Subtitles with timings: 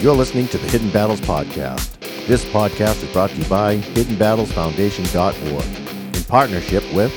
[0.00, 1.98] You're listening to the Hidden Battles Podcast.
[2.28, 7.12] This podcast is brought to you by HiddenBattlesFoundation.org in partnership with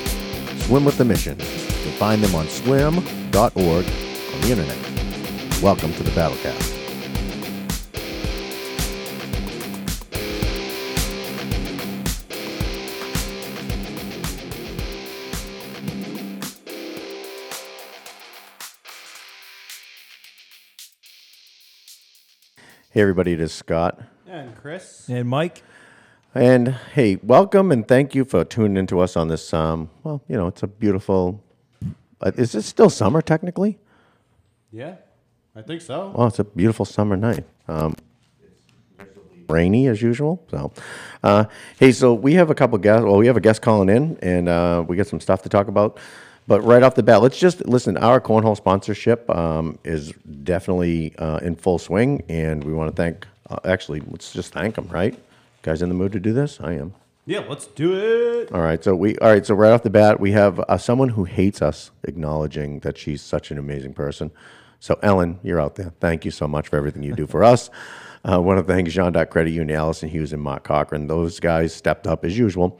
[0.63, 1.37] Swim with the Mission.
[1.37, 4.79] You'll find them on swam.org on the internet.
[5.61, 6.60] Welcome to the Battlecast.
[22.93, 24.01] Hey, everybody, it is Scott.
[24.27, 25.07] And Chris.
[25.07, 25.63] And Mike,
[26.35, 29.53] And hey, welcome and thank you for tuning into us on this.
[29.53, 31.41] Um, well, you know, it's a beautiful.
[32.19, 33.79] Uh, is it still summer technically?
[34.73, 34.95] Yeah,
[35.55, 36.11] I think so.
[36.15, 37.45] Oh, it's a beautiful summer night.
[37.69, 37.95] Um,
[39.47, 40.45] rainy as usual.
[40.49, 40.73] So,
[41.23, 41.45] uh,
[41.79, 43.05] hey, so we have a couple guests.
[43.05, 45.69] Well, we have a guest calling in, and uh, we got some stuff to talk
[45.69, 45.97] about.
[46.47, 47.97] But right off the bat, let's just listen.
[47.97, 50.11] Our cornhole sponsorship um, is
[50.43, 53.27] definitely uh, in full swing, and we want to thank.
[53.49, 54.87] Uh, actually, let's just thank them.
[54.87, 55.17] Right,
[55.61, 56.59] guys, in the mood to do this?
[56.59, 56.93] I am.
[57.25, 58.51] Yeah, let's do it.
[58.51, 59.45] All right, so we all right.
[59.45, 63.21] So right off the bat, we have uh, someone who hates us acknowledging that she's
[63.21, 64.31] such an amazing person.
[64.79, 65.93] So Ellen, you're out there.
[65.99, 67.69] Thank you so much for everything you do for us.
[68.23, 71.07] Uh, one of the things Jeanne D'Arc Credit Union, Allison Hughes, and Mark Cochran.
[71.07, 72.79] Those guys stepped up as usual.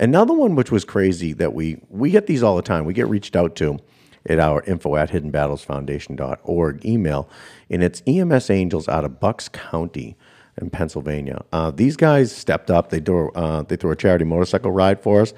[0.00, 2.86] Another one which was crazy that we we get these all the time.
[2.86, 3.78] We get reached out to
[4.26, 7.28] at our info at hiddenbattlesfoundation.org email,
[7.68, 10.16] and it's EMS Angels out of Bucks County
[10.60, 11.44] in Pennsylvania.
[11.52, 12.88] Uh, these guys stepped up.
[12.88, 15.34] They do uh, they threw a charity motorcycle ride for us,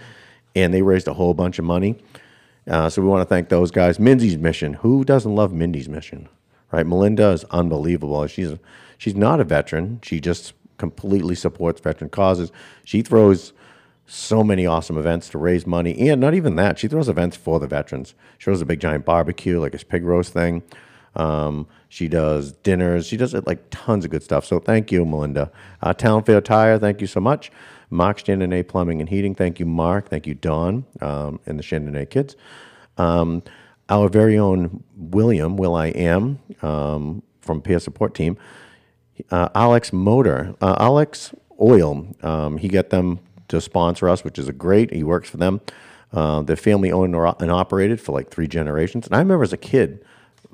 [0.54, 1.96] and they raised a whole bunch of money.
[2.68, 3.98] Uh, so we want to thank those guys.
[3.98, 4.74] Mindy's mission.
[4.74, 6.28] Who doesn't love Mindy's mission?
[6.70, 6.86] Right?
[6.86, 8.24] Melinda is unbelievable.
[8.28, 8.52] She's
[8.96, 9.98] she's not a veteran.
[10.04, 12.52] She just completely supports veteran causes.
[12.84, 13.52] She throws
[14.12, 16.78] so many awesome events to raise money, and not even that.
[16.78, 18.14] She throws events for the veterans.
[18.36, 20.62] She throws a big giant barbecue, like a pig roast thing.
[21.16, 23.06] Um, she does dinners.
[23.06, 24.44] She does like tons of good stuff.
[24.44, 25.50] So thank you, Melinda.
[25.82, 27.50] Uh, Town Fair Tire, thank you so much.
[27.88, 30.10] Mark Chandonnet Plumbing and Heating, thank you, Mark.
[30.10, 32.36] Thank you, Don, um, and the Chandonnet kids.
[32.98, 33.42] Um,
[33.88, 38.36] our very own William, Will I Am, um, from Peer Support Team.
[39.30, 43.20] Uh, Alex Motor, uh, Alex Oil, um, he got them
[43.52, 44.92] to sponsor us, which is a great.
[44.92, 45.60] He works for them.
[46.12, 49.06] Uh, they're family owned and operated for like three generations.
[49.06, 50.04] And I remember as a kid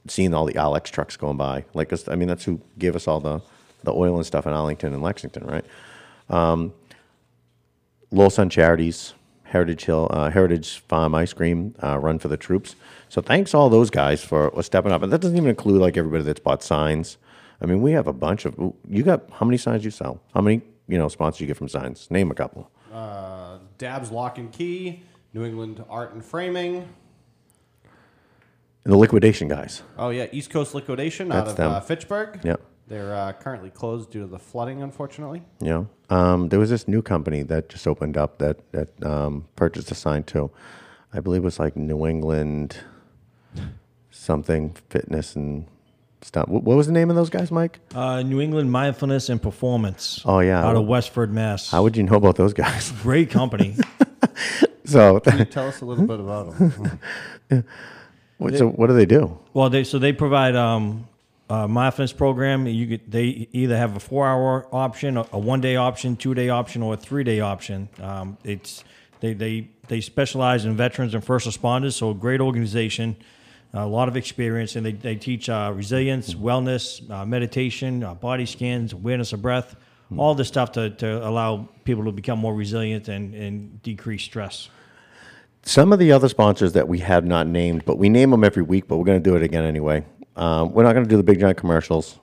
[0.07, 1.65] seeing all the Alex trucks going by.
[1.75, 3.41] Like, I mean, that's who gave us all the,
[3.83, 5.65] the oil and stuff in Arlington and Lexington, right?
[6.31, 6.73] Um,
[8.29, 12.77] Sun Charities, Heritage Hill, uh, Heritage Farm Ice Cream, uh, Run for the Troops.
[13.09, 15.03] So thanks all those guys for, for stepping up.
[15.03, 17.17] And that doesn't even include like everybody that's bought signs.
[17.61, 18.55] I mean, we have a bunch of.
[18.89, 20.21] You got how many signs you sell?
[20.33, 22.09] How many you know sponsors you get from signs?
[22.11, 22.71] Name a couple.
[22.93, 25.03] Uh, Dabs Lock and Key,
[25.35, 26.89] New England Art and Framing.
[28.85, 29.83] And the liquidation guys.
[29.99, 31.71] Oh yeah, East Coast Liquidation That's out of them.
[31.73, 32.41] uh, Fitchburg.
[32.43, 32.57] Yeah.
[32.87, 35.43] They're uh, currently closed due to the flooding, unfortunately.
[35.61, 39.91] Know, um, there was this new company that just opened up that that um, purchased
[39.91, 40.51] a sign too.
[41.13, 42.79] I believe it was like New England
[44.11, 45.67] something fitness and
[46.23, 46.47] stuff.
[46.49, 47.79] Wh- What was the name of those guys, Mike?
[47.95, 50.21] uh, New England Mindfulness and Performance.
[50.25, 50.65] Oh, yeah.
[50.65, 51.71] out of Westford, Mass.
[51.71, 52.93] How would you know about those guys?
[53.03, 53.77] Great company.
[54.85, 56.99] so, Can you tell us a little bit about them?
[58.39, 59.39] what- so what do they do?
[59.55, 61.07] well, they so they provide um,
[61.51, 62.67] a mindfulness program.
[62.67, 66.95] You get they either have a four-hour option, a, a one-day option, two-day option, or
[66.95, 67.89] a three-day option.
[68.01, 68.85] Um, it's
[69.21, 71.95] they they they specialize in veterans and first responders.
[71.95, 73.17] So a great organization.
[73.75, 78.47] A lot of experience, and they, they teach uh, resilience, wellness, uh, meditation, uh, body
[78.47, 79.77] scans, awareness of breath,
[80.17, 84.71] all this stuff to, to allow people to become more resilient and, and decrease stress.
[85.63, 88.63] Some of the other sponsors that we have not named, but we name them every
[88.63, 90.05] week, but we're going to do it again anyway.
[90.37, 92.19] Um, we're not going to do the big giant commercials,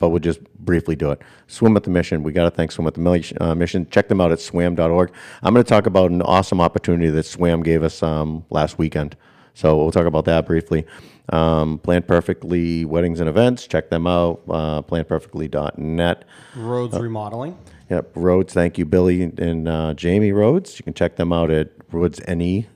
[0.00, 1.22] but we'll just briefly do it.
[1.46, 2.22] Swim at the Mission.
[2.22, 3.88] We got to thank Swim at the uh, Mission.
[3.90, 5.12] Check them out at swam.org.
[5.42, 9.16] I'm going to talk about an awesome opportunity that Swam gave us um, last weekend.
[9.58, 10.86] So we'll talk about that briefly.
[11.30, 13.66] Um, Planned Perfectly Weddings and Events.
[13.66, 14.40] Check them out.
[14.48, 16.24] Uh, plannedperfectly.net.
[16.54, 17.58] Rhodes remodeling.
[17.90, 18.54] Yep, Rhodes.
[18.54, 20.78] Thank you, Billy and uh, Jamie Rhodes.
[20.78, 22.68] You can check them out at Rhodes NE,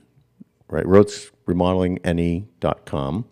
[0.67, 0.83] right?
[0.85, 3.25] RhodesRemodelingNE.com.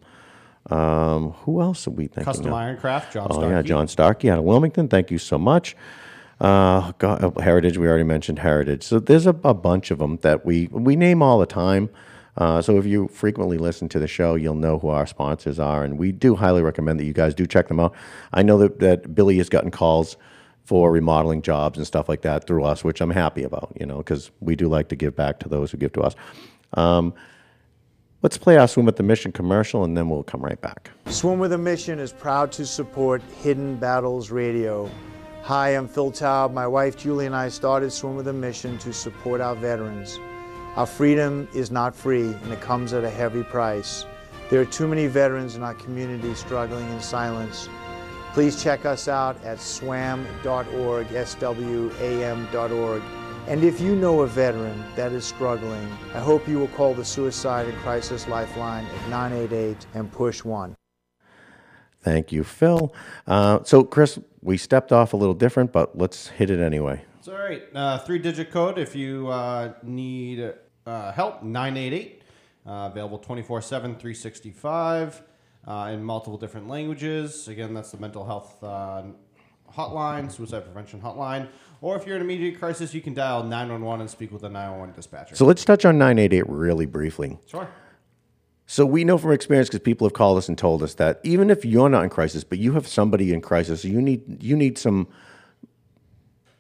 [0.69, 2.24] Um, who else are we thinking?
[2.24, 2.53] Custom?
[2.53, 3.12] Ironcraft.
[3.12, 3.50] John Oh Starkey.
[3.53, 4.88] yeah, John Starkey out of Wilmington.
[4.88, 5.75] Thank you so much.
[6.39, 7.77] Uh, God, uh, Heritage.
[7.77, 8.83] We already mentioned Heritage.
[8.83, 11.89] So there's a, a bunch of them that we we name all the time.
[12.37, 15.83] Uh, so if you frequently listen to the show, you'll know who our sponsors are,
[15.83, 17.93] and we do highly recommend that you guys do check them out.
[18.33, 20.17] I know that, that Billy has gotten calls
[20.63, 23.97] for remodeling jobs and stuff like that through us, which I'm happy about, you know,
[23.97, 26.15] because we do like to give back to those who give to us.
[26.73, 27.13] Um,
[28.21, 30.91] let's play our swim with the mission commercial, and then we'll come right back.
[31.07, 34.89] Swim with a Mission is proud to support Hidden Battles Radio.
[35.43, 36.53] Hi, I'm Phil Taub.
[36.53, 40.19] My wife Julie and I started Swim with a Mission to support our veterans.
[40.77, 44.06] Our freedom is not free and it comes at a heavy price.
[44.50, 47.68] There are too many veterans in our community struggling in silence.
[48.33, 53.01] Please check us out at swam.org, swam.org.
[53.47, 57.03] And if you know a veteran that is struggling, I hope you will call the
[57.03, 60.74] Suicide and Crisis Lifeline at 988 and push 1.
[62.01, 62.94] Thank you, Phil.
[63.27, 67.03] Uh, so, Chris, we stepped off a little different, but let's hit it anyway.
[67.21, 67.62] It's all right.
[67.75, 70.56] Uh, three digit code if you uh, need
[70.88, 72.23] uh, help 988.
[72.65, 75.21] Uh, available 24 7, 365
[75.68, 77.47] uh, in multiple different languages.
[77.47, 79.03] Again, that's the mental health uh,
[79.71, 81.47] hotline, suicide prevention hotline.
[81.81, 84.95] Or if you're in immediate crisis, you can dial 911 and speak with a 911
[84.95, 85.35] dispatcher.
[85.35, 87.38] So, let's touch on 988 really briefly.
[87.45, 87.67] sure.
[88.65, 91.51] So we know from experience because people have called us and told us that even
[91.51, 94.79] if you're not in crisis, but you have somebody in crisis, you need you need
[94.79, 95.07] some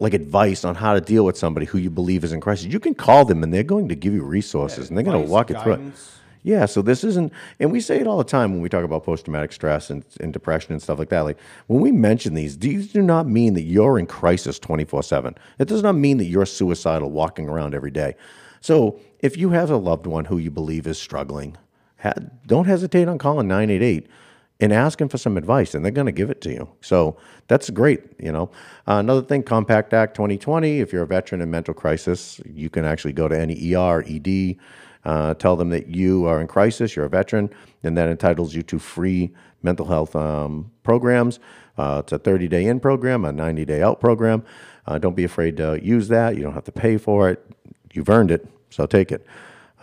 [0.01, 2.65] like advice on how to deal with somebody who you believe is in crisis.
[2.65, 5.31] You can call them and they're going to give you resources and they're going to
[5.31, 5.77] walk you through it.
[5.77, 6.17] guidance.
[6.41, 9.03] Yeah, so this isn't, and we say it all the time when we talk about
[9.03, 11.19] post traumatic stress and, and depression and stuff like that.
[11.19, 11.37] Like
[11.67, 15.37] when we mention these, these do not mean that you're in crisis 24 7.
[15.59, 18.15] It does not mean that you're suicidal walking around every day.
[18.59, 21.57] So if you have a loved one who you believe is struggling,
[21.99, 22.15] ha-
[22.47, 24.07] don't hesitate on calling 988
[24.61, 26.69] and asking for some advice, and they're going to give it to you.
[26.81, 27.17] So
[27.47, 28.01] that's great.
[28.19, 28.51] You know,
[28.87, 30.79] uh, another thing, Compact Act 2020.
[30.79, 34.55] If you're a veteran in mental crisis, you can actually go to any ER, ED,
[35.03, 37.49] uh, tell them that you are in crisis, you're a veteran,
[37.83, 41.39] and that entitles you to free mental health um, programs.
[41.77, 44.43] Uh, it's a 30 day in program, a 90 day out program.
[44.85, 46.35] Uh, don't be afraid to use that.
[46.35, 47.43] You don't have to pay for it.
[47.93, 49.25] You've earned it, so take it.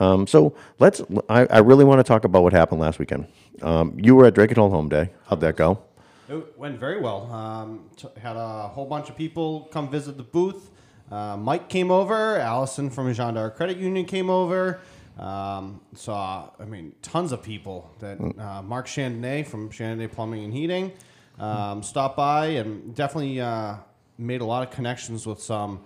[0.01, 1.03] Um, so let's.
[1.29, 3.27] I, I really want to talk about what happened last weekend.
[3.63, 5.11] Um, you were at Dracut Old Home Day.
[5.27, 5.83] How'd that go?
[6.29, 7.33] It went very well.
[7.33, 10.71] Um, t- had a whole bunch of people come visit the booth.
[11.11, 12.37] Uh, Mike came over.
[12.39, 14.81] Allison from Jeanne D'Arc Credit Union came over.
[15.19, 17.91] Um, saw, I mean, tons of people.
[17.99, 20.93] That uh, Mark Chandonnet from Chandonnet Plumbing and Heating
[21.39, 23.77] um, stopped by and definitely uh,
[24.17, 25.81] made a lot of connections with some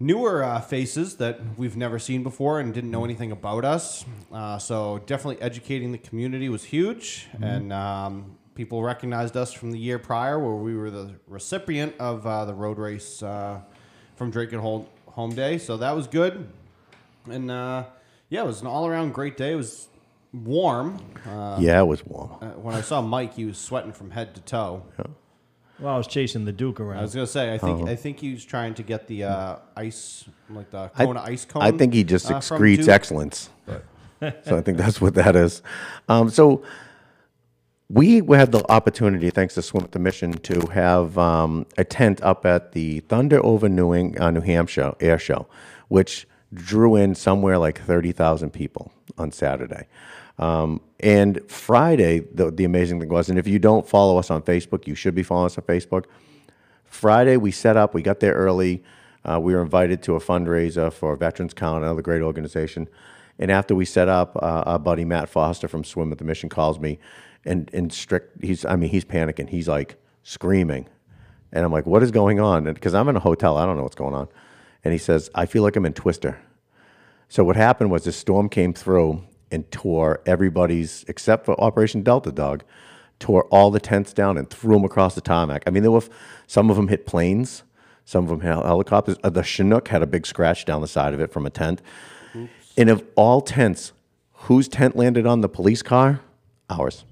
[0.00, 4.04] newer uh, faces that we've never seen before and didn't know anything about us.
[4.32, 9.78] Uh, so definitely educating the community was huge, and um, people recognized us from the
[9.78, 13.60] year prior where we were the recipient of uh, the road race uh,
[14.16, 15.58] from Dracut Hol- Home Day.
[15.58, 16.48] So that was good,
[17.28, 17.84] and uh,
[18.30, 19.52] yeah, it was an all-around great day.
[19.52, 19.88] It was
[20.32, 20.98] warm.
[21.28, 22.36] Uh, yeah, it was warm.
[22.40, 24.84] uh, when I saw Mike, he was sweating from head to toe.
[25.80, 26.98] Well, I was chasing the Duke around.
[26.98, 27.90] I was gonna say, I think Uh-huh.
[27.92, 31.44] I think he was trying to get the uh, ice, like the I, Kona ice
[31.44, 31.62] cone.
[31.62, 32.88] I think he just uh, from excretes Duke.
[32.88, 33.50] excellence.
[34.44, 35.62] so I think that's what that is.
[36.08, 36.62] Um, so
[37.88, 42.22] we had the opportunity, thanks to Swim at the Mission, to have um, a tent
[42.22, 45.46] up at the Thunder over New, Eng- uh, New Hampshire Air Show,
[45.88, 49.86] which drew in somewhere like 30,000 people on Saturday.
[50.40, 54.42] Um, and Friday, the, the amazing thing was, and if you don't follow us on
[54.42, 56.06] Facebook, you should be following us on Facebook.
[56.84, 58.82] Friday, we set up, we got there early.
[59.22, 62.88] Uh, we were invited to a fundraiser for Veterans Count, another great organization.
[63.38, 66.48] And after we set up, uh, our buddy Matt Foster from Swim at the Mission
[66.48, 66.98] calls me
[67.44, 69.50] and, and strict, he's, I mean, he's panicking.
[69.50, 70.88] He's like screaming.
[71.52, 72.64] And I'm like, what is going on?
[72.64, 74.28] Because I'm in a hotel, I don't know what's going on.
[74.84, 76.40] And he says, I feel like I'm in Twister.
[77.28, 82.32] So what happened was this storm came through and tore everybody's, except for Operation Delta
[82.32, 82.62] Dog,
[83.18, 85.62] tore all the tents down and threw them across the tarmac.
[85.66, 86.02] I mean, there were
[86.46, 87.62] some of them hit planes,
[88.04, 89.16] some of them hit helicopters.
[89.22, 91.82] Uh, the Chinook had a big scratch down the side of it from a tent.
[92.76, 93.92] And of all tents,
[94.32, 96.20] whose tent landed on the police car?
[96.70, 97.04] Ours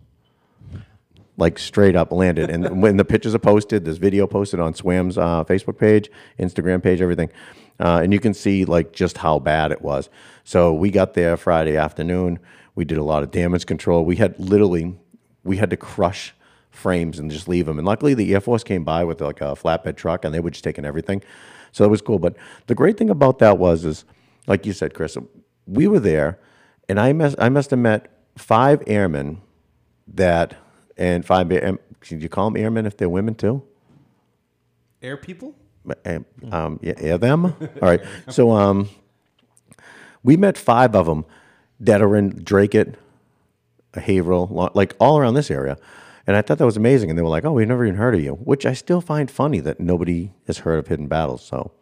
[1.39, 2.51] like straight up landed.
[2.51, 6.83] And when the pictures are posted, there's video posted on Swam's uh, Facebook page, Instagram
[6.83, 7.31] page, everything.
[7.81, 10.11] Uh, and you can see like just how bad it was.
[10.49, 12.39] So we got there Friday afternoon.
[12.75, 14.07] We did a lot of damage control.
[14.07, 14.95] We had literally,
[15.45, 16.33] we had to crush
[16.71, 17.77] frames and just leave them.
[17.77, 20.49] And luckily, the Air Force came by with like a flatbed truck, and they were
[20.49, 21.23] just taking everything.
[21.71, 22.19] So it was cool.
[22.19, 22.35] But
[22.67, 24.07] the great thing about that was, is
[24.47, 25.19] like you said, Chris,
[25.67, 26.39] we were there,
[26.89, 29.43] and I must, I must have met five airmen
[30.15, 30.55] that
[30.97, 31.51] and five.
[31.51, 31.79] Can
[32.23, 33.63] you call them airmen if they're women too?
[35.03, 35.55] Air people.
[36.07, 37.45] Um, um, yeah, air them.
[37.45, 38.01] All right.
[38.31, 38.89] So um,
[40.23, 41.25] we met five of them
[41.81, 42.95] that are in Dracut,
[43.95, 45.77] Haverhill, like all around this area.
[46.27, 47.09] And I thought that was amazing.
[47.09, 49.31] And they were like, "Oh, we've never even heard of you," which I still find
[49.31, 51.43] funny that nobody has heard of Hidden Battles.
[51.43, 51.73] So,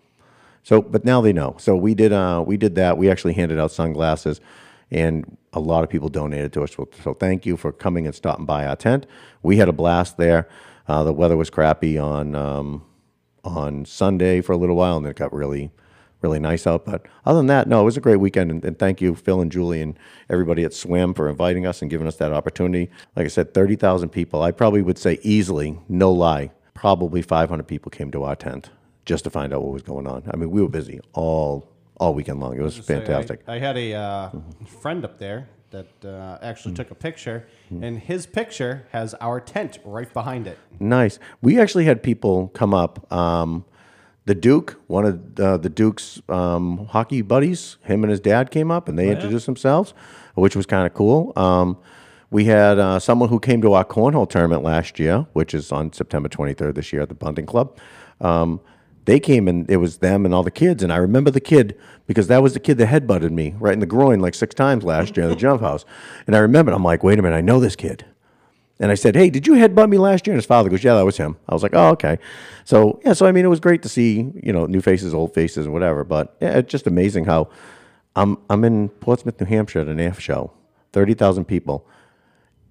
[0.62, 1.56] so but now they know.
[1.58, 2.12] So we did.
[2.12, 2.96] Uh, we did that.
[2.96, 4.40] We actually handed out sunglasses,
[4.90, 6.76] and a lot of people donated to us.
[6.76, 9.06] So, so thank you for coming and stopping by our tent.
[9.42, 10.48] We had a blast there.
[10.86, 12.84] Uh, the weather was crappy on um,
[13.42, 15.72] on Sunday for a little while, and then it got really
[16.22, 16.84] really nice out.
[16.84, 18.50] But other than that, no, it was a great weekend.
[18.50, 19.98] And, and, thank you, Phil and Julie, and
[20.30, 22.90] everybody at Swim for inviting us and giving us that opportunity.
[23.14, 24.42] Like I said, 30,000 people.
[24.42, 28.70] I probably would say easily, no lie, probably 500 people came to our tent
[29.04, 30.24] just to find out what was going on.
[30.32, 31.68] I mean, we were busy all
[31.98, 32.54] all weekend long.
[32.58, 33.40] It was Say, I- fantastic.
[33.46, 34.30] I, had a uh,
[34.82, 36.76] friend up there that uh, actually Mm.
[36.76, 40.58] took a picture, and his picture has our tent right behind it.
[40.78, 41.18] Nice.
[41.40, 43.10] We actually had people come up.
[43.10, 43.64] Um,
[44.26, 48.70] the Duke, one of the, the Duke's um, hockey buddies, him and his dad came
[48.70, 49.94] up and they introduced themselves,
[50.34, 51.32] which was kind of cool.
[51.36, 51.78] Um,
[52.30, 55.92] we had uh, someone who came to our cornhole tournament last year, which is on
[55.92, 57.78] September 23rd this year at the Bunting Club.
[58.20, 58.60] Um,
[59.04, 60.82] they came and it was them and all the kids.
[60.82, 61.78] And I remember the kid
[62.08, 64.82] because that was the kid that headbutted me right in the groin like six times
[64.82, 65.84] last year at the jump house.
[66.26, 68.04] And I remember, I'm like, wait a minute, I know this kid.
[68.78, 70.94] And I said, "Hey, did you headbutt me last year?" And his father goes, "Yeah,
[70.96, 72.18] that was him." I was like, "Oh, okay."
[72.64, 75.32] So yeah, so I mean, it was great to see you know new faces, old
[75.32, 76.04] faces, and whatever.
[76.04, 77.48] But yeah, it's just amazing how
[78.14, 80.52] I'm I'm in Portsmouth, New Hampshire at an AF show,
[80.92, 81.86] thirty thousand people,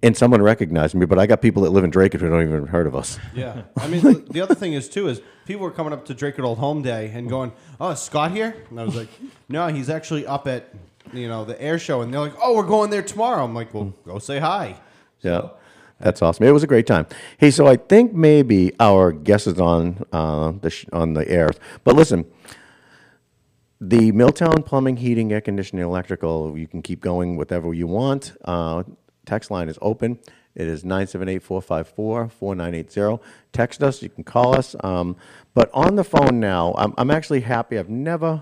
[0.00, 1.06] and someone recognized me.
[1.06, 3.18] But I got people that live in Dracut who don't even heard of us.
[3.34, 6.14] Yeah, I mean, the- the other thing is too is people were coming up to
[6.14, 9.08] Dracut Old Home Day and going, "Oh, is Scott here?" And I was like,
[9.48, 10.72] "No, he's actually up at
[11.12, 13.74] you know the air show." And they're like, "Oh, we're going there tomorrow." I'm like,
[13.74, 14.76] "Well, go say hi."
[15.22, 15.48] Yeah.
[15.98, 16.44] That's awesome.
[16.44, 17.06] It was a great time.
[17.38, 21.50] Hey, so I think maybe our guest is on uh, the sh- on the air.
[21.84, 22.26] But listen,
[23.80, 28.36] the Milltown Plumbing, Heating, Air Conditioning, Electrical, you can keep going whatever you want.
[28.44, 28.82] Uh,
[29.24, 30.18] text line is open.
[30.54, 33.20] It is 978-454-4980.
[33.52, 34.02] Text us.
[34.02, 34.74] You can call us.
[34.80, 35.16] Um,
[35.52, 37.78] but on the phone now, I'm, I'm actually happy.
[37.78, 38.40] I've never, I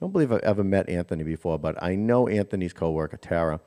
[0.00, 3.60] don't believe I've ever met Anthony before, but I know Anthony's coworker, Tara.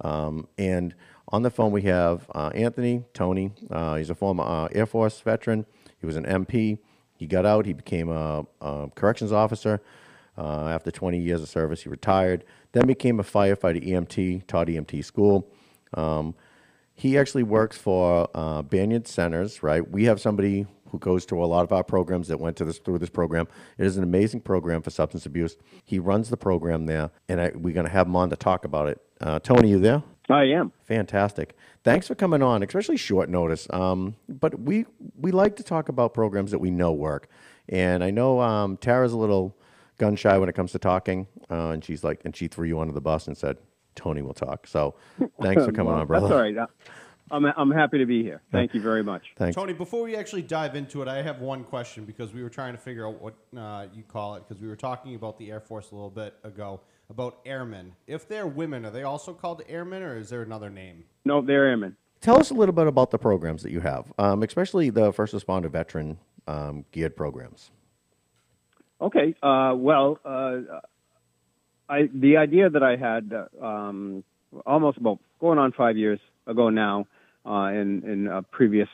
[0.00, 0.94] Um, and
[1.34, 3.50] on the phone, we have uh, Anthony, Tony.
[3.68, 5.66] Uh, he's a former uh, Air Force veteran.
[5.98, 6.78] He was an MP.
[7.16, 7.66] He got out.
[7.66, 9.82] He became a, a corrections officer.
[10.38, 12.44] Uh, after 20 years of service, he retired.
[12.70, 15.48] Then became a firefighter EMT, taught EMT school.
[15.94, 16.36] Um,
[16.94, 19.88] he actually works for uh, Banyan Centers, right?
[19.88, 22.78] We have somebody who goes to a lot of our programs that went to this
[22.78, 23.48] through this program.
[23.76, 25.56] It is an amazing program for substance abuse.
[25.84, 28.64] He runs the program there, and I, we're going to have him on to talk
[28.64, 29.00] about it.
[29.20, 30.04] Uh, Tony, you there?
[30.30, 30.72] I am.
[30.84, 31.56] Fantastic.
[31.82, 33.66] Thanks for coming on, especially short notice.
[33.70, 34.86] Um, but we
[35.18, 37.28] we like to talk about programs that we know work,
[37.68, 39.56] and I know um, Tara's a little
[39.98, 42.80] gun shy when it comes to talking, uh, and she's like, and she threw you
[42.80, 43.58] under the bus and said,
[43.94, 44.94] "Tony will talk." So,
[45.42, 46.28] thanks for coming on, brother.
[46.28, 46.68] That's all right.
[47.30, 48.42] I'm, I'm happy to be here.
[48.52, 49.32] Thank you very much.
[49.36, 49.56] Thanks.
[49.56, 52.74] Tony, before we actually dive into it, I have one question because we were trying
[52.74, 55.60] to figure out what uh, you call it because we were talking about the Air
[55.60, 57.92] Force a little bit ago about airmen.
[58.06, 61.04] If they're women, are they also called airmen or is there another name?
[61.24, 61.96] No, they're airmen.
[62.20, 65.34] Tell us a little bit about the programs that you have, um, especially the first
[65.34, 67.70] responder veteran um, geared programs.
[69.00, 69.34] Okay.
[69.42, 70.60] Uh, well, uh,
[71.88, 74.24] I the idea that I had uh, um,
[74.64, 77.06] almost about going on five years ago now,
[77.44, 78.88] uh, in in a previous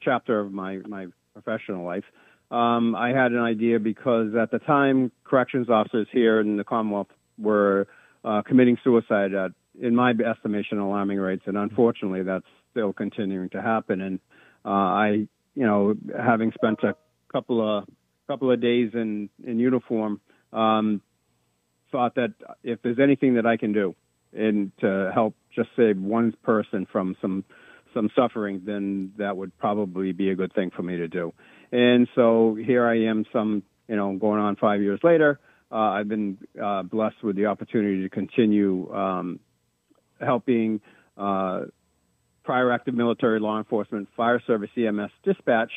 [0.00, 2.04] chapter of my my professional life,
[2.50, 7.08] um, I had an idea because at the time corrections officers here in the Commonwealth
[7.42, 7.88] were
[8.24, 13.60] uh, committing suicide at, in my estimation, alarming rates, and unfortunately, that's still continuing to
[13.60, 14.00] happen.
[14.00, 14.20] And
[14.64, 15.08] uh, I,
[15.54, 16.94] you know, having spent a
[17.32, 17.84] couple of
[18.28, 20.20] couple of days in in uniform,
[20.52, 21.02] um,
[21.90, 23.94] thought that if there's anything that I can do
[24.32, 27.44] and to help just save one person from some
[27.94, 31.34] some suffering, then that would probably be a good thing for me to do.
[31.70, 35.38] And so here I am, some you know, going on five years later.
[35.72, 39.40] Uh, I've been uh, blessed with the opportunity to continue um,
[40.20, 40.82] helping
[41.16, 41.62] uh,
[42.44, 45.70] prior active military law enforcement, fire service, EMS, dispatch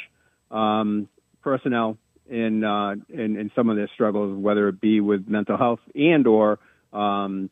[0.51, 1.07] um,
[1.41, 1.97] personnel
[2.29, 6.27] in, uh, in in some of their struggles, whether it be with mental health and
[6.27, 6.59] or
[6.91, 7.49] um,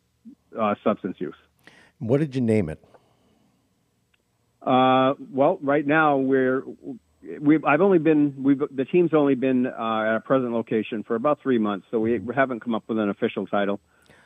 [0.59, 1.35] uh, substance use.
[1.99, 2.83] What did you name it?
[4.61, 6.63] Uh, well, right now we're
[7.39, 11.15] we've I've only been we've the team's only been uh, at a present location for
[11.15, 13.79] about three months, so we haven't come up with an official title.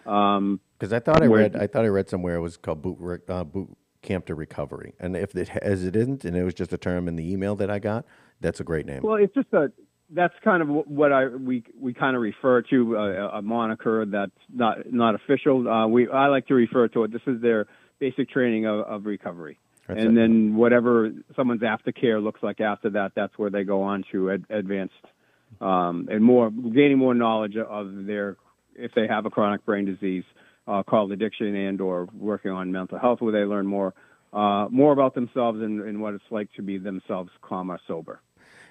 [0.06, 3.24] Um, Because I thought I read, I thought I read somewhere it was called boot
[3.28, 3.70] uh, boot
[4.02, 7.08] camp to recovery, and if it as it isn't, and it was just a term
[7.08, 8.06] in the email that I got,
[8.40, 9.02] that's a great name.
[9.04, 9.72] Well, it's just a
[10.10, 14.32] that's kind of what I we we kind of refer to a, a moniker that's
[14.54, 15.68] not not official.
[15.68, 17.12] Uh, we I like to refer to it.
[17.12, 17.68] This is their
[18.00, 20.22] basic training of, of recovery, That's and it.
[20.22, 24.46] then whatever someone's aftercare looks like after that, that's where they go on to ad,
[24.50, 24.94] advanced
[25.62, 28.38] um, and more gaining more knowledge of their
[28.76, 30.24] if they have a chronic brain disease,
[30.68, 33.94] uh, called addiction and or working on mental health, where they learn more
[34.34, 38.20] uh, more about themselves and, and what it's like to be themselves, comma sober.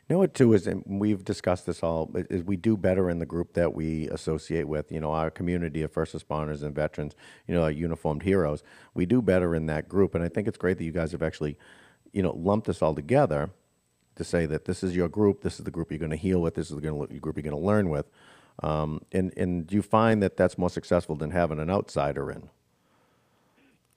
[0.08, 3.26] Know what too is, and we've discussed this all, is we do better in the
[3.26, 4.92] group that we associate with.
[4.92, 7.16] You know, our community of first responders and veterans,
[7.48, 8.62] you know, our uniformed heroes.
[8.94, 11.24] We do better in that group, and I think it's great that you guys have
[11.24, 11.58] actually,
[12.12, 13.50] you know, lumped this all together
[14.14, 16.40] to say that this is your group, this is the group you're going to heal
[16.40, 18.06] with, this is the group you're going to learn with.
[18.62, 22.48] Um, and and do you find that that's more successful than having an outsider in?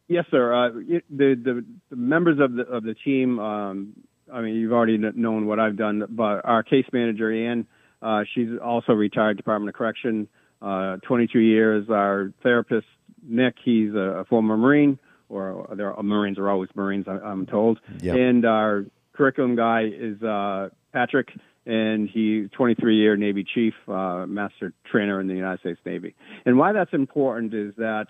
[0.07, 0.53] Yes, sir.
[0.53, 3.39] Uh, the, the, the members of the of the team.
[3.39, 3.93] Um,
[4.31, 7.67] I mean, you've already known what I've done, but our case manager, Ann,
[8.01, 10.27] uh, she's also retired Department of Correction,
[10.61, 11.89] uh, 22 years.
[11.89, 12.87] Our therapist,
[13.23, 17.45] Nick, he's a, a former Marine, or there are, Marines are always Marines, I, am
[17.45, 17.79] told.
[18.01, 18.15] Yep.
[18.15, 21.29] And our curriculum guy is uh, Patrick,
[21.65, 26.15] and he's 23 year Navy chief, uh, master trainer in the United States Navy.
[26.45, 28.07] And why that's important is that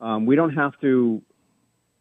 [0.00, 1.22] um, we don't have to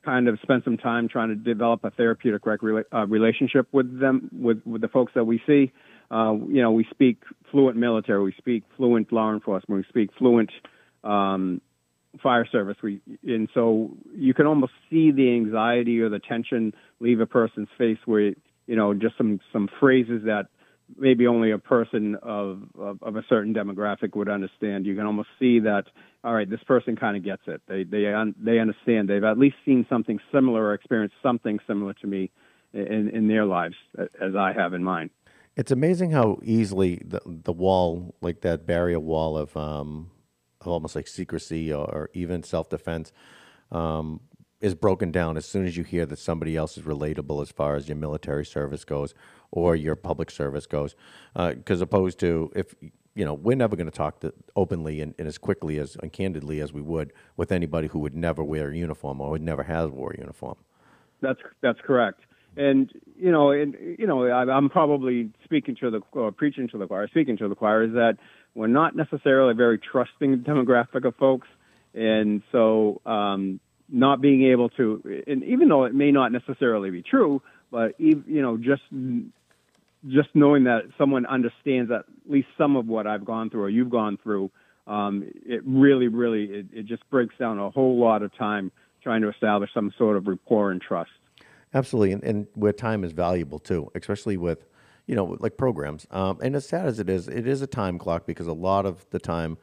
[0.03, 4.29] kind of spend some time trying to develop a therapeutic rec- uh, relationship with them,
[4.33, 5.71] with, with the folks that we see.
[6.09, 10.51] Uh, you know, we speak fluent military, we speak fluent law enforcement, we speak fluent
[11.03, 11.61] um,
[12.21, 12.77] fire service.
[12.83, 17.69] We, and so you can almost see the anxiety or the tension leave a person's
[17.77, 18.33] face where,
[18.67, 20.47] you know, just some, some phrases that
[20.97, 24.85] maybe only a person of, of, of a certain demographic would understand.
[24.85, 25.85] You can almost see that
[26.23, 27.61] all right, this person kind of gets it.
[27.67, 29.09] They they un, they understand.
[29.09, 32.31] They've at least seen something similar or experienced something similar to me
[32.73, 35.09] in in their lives as I have in mine.
[35.55, 40.11] It's amazing how easily the the wall, like that barrier wall of um,
[40.61, 43.11] of almost like secrecy or, or even self defense,
[43.71, 44.21] um,
[44.61, 47.75] is broken down as soon as you hear that somebody else is relatable as far
[47.75, 49.15] as your military service goes
[49.49, 50.95] or your public service goes.
[51.35, 52.75] Because uh, opposed to if
[53.15, 54.23] you know, we're never going to talk
[54.55, 58.15] openly and, and, as quickly as and candidly as we would with anybody who would
[58.15, 60.55] never wear a uniform or would never has wore a uniform.
[61.21, 62.21] That's that's correct.
[62.57, 66.77] And you know, and you know, I, am probably speaking to the or preaching to
[66.77, 68.17] the choir, speaking to the choir is that
[68.55, 71.47] we're not necessarily a very trusting demographic of folks,
[71.93, 77.01] and so um, not being able to, and even though it may not necessarily be
[77.01, 78.81] true, but you know, just
[80.07, 83.89] just knowing that someone understands at least some of what I've gone through or you've
[83.89, 84.51] gone through,
[84.87, 88.71] um, it really, really, it, it just breaks down a whole lot of time
[89.03, 91.11] trying to establish some sort of rapport and trust.
[91.73, 94.65] Absolutely, and, and where time is valuable too, especially with,
[95.07, 96.07] you know, like programs.
[96.11, 98.85] Um, and as sad as it is, it is a time clock because a lot
[98.85, 99.57] of the time,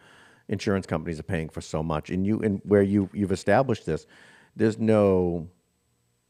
[0.48, 4.06] insurance companies are paying for so much, and you and where you you've established this,
[4.56, 5.48] there's no,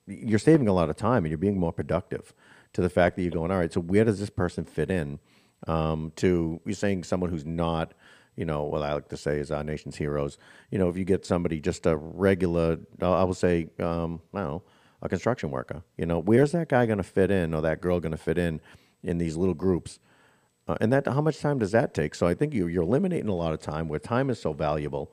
[0.06, 2.34] you're saving a lot of time and you're being more productive
[2.72, 5.18] to the fact that you're going, all right, so where does this person fit in?
[5.66, 7.94] Um, to you're saying someone who's not,
[8.36, 10.38] you know, what I like to say is our nation's heroes.
[10.70, 14.48] You know, if you get somebody just a regular, I will say, um, I don't
[14.48, 14.62] know,
[15.02, 15.82] a construction worker.
[15.96, 18.38] You know, where's that guy going to fit in or that girl going to fit
[18.38, 18.60] in
[19.02, 19.98] in these little groups?
[20.68, 22.14] Uh, and that how much time does that take?
[22.14, 25.12] So I think you, you're eliminating a lot of time where time is so valuable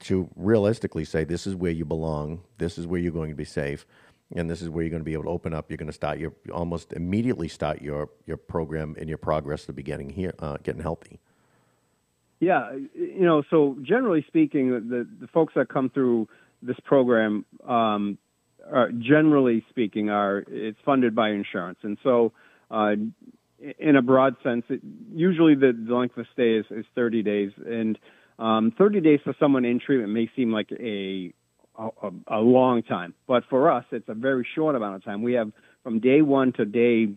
[0.00, 3.44] to realistically say this is where you belong, this is where you're going to be
[3.44, 3.86] safe
[4.34, 5.70] and this is where you're going to be able to open up.
[5.70, 9.72] You're going to start your almost immediately start your your program and your progress to
[9.72, 11.20] be getting here, uh, getting healthy.
[12.40, 16.28] Yeah, you know, so generally speaking, the the folks that come through
[16.62, 18.18] this program, um,
[18.70, 22.32] are, generally speaking, are it's funded by insurance, and so.
[22.70, 22.94] Uh,
[23.78, 24.80] in a broad sense, it,
[25.14, 27.96] usually the, the length of stay is, is 30 days, and
[28.38, 31.32] um, 30 days for someone in treatment may seem like a
[31.78, 33.14] a, a, long time.
[33.26, 35.22] But for us, it's a very short amount of time.
[35.22, 37.08] We have from day one to day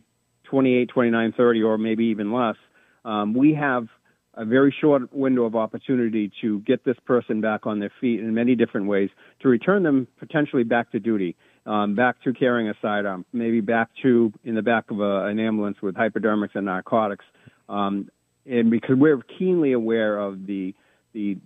[0.46, 2.56] 28, 29, 30, or maybe even less.
[3.04, 3.88] Um, we have
[4.36, 8.34] a very short window of opportunity to get this person back on their feet in
[8.34, 9.10] many different ways,
[9.41, 13.89] to return them potentially back to duty, um, back to carrying a sidearm, maybe back
[14.02, 17.26] to in the back of a, an ambulance with hypodermics and narcotics.
[17.70, 18.10] Um,
[18.46, 20.76] and because we're keenly aware of the
[21.13, 21.38] the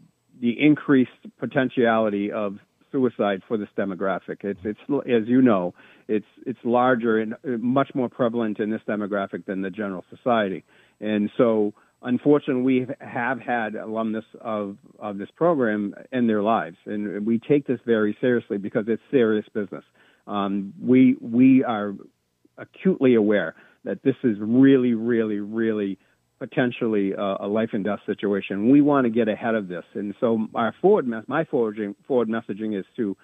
[0.42, 2.58] the increased potentiality of
[2.92, 4.44] suicide for this demographic.
[4.44, 5.74] It's it's as you know,
[6.08, 10.64] it's it's larger and uh, much more prevalent in this demographic than the general society.
[11.00, 17.26] And so, unfortunately, we have had alumnus of of this program in their lives, and
[17.26, 19.84] we take this very seriously because it's serious business.
[20.28, 21.94] Um, we we are
[22.58, 25.98] acutely aware that this is really, really, really
[26.40, 28.70] potentially a, a, life and death situation.
[28.70, 32.80] We want to get ahead of this, and so our forward my forwarding, forward messaging
[32.80, 33.16] is to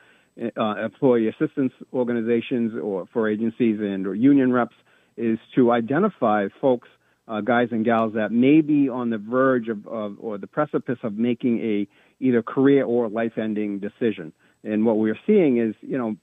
[0.57, 4.75] uh, employee assistance organizations or for agencies and or union reps
[5.17, 6.89] is to identify folks,
[7.27, 10.99] uh, guys and gals that may be on the verge of, of or the precipice
[11.03, 11.87] of making a
[12.19, 14.33] either career or life-ending decision.
[14.63, 16.15] And what we're seeing is, you know,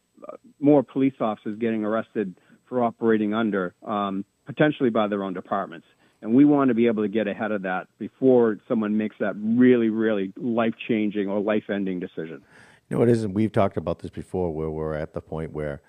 [0.60, 2.34] more police officers getting arrested
[2.68, 5.86] for operating under, um, potentially by their own departments.
[6.22, 9.34] And we want to be able to get ahead of that before someone makes that
[9.36, 12.42] really, really life changing or life ending decision.
[12.88, 13.34] You know, it isn't.
[13.34, 15.82] We've talked about this before, where we're at the point where,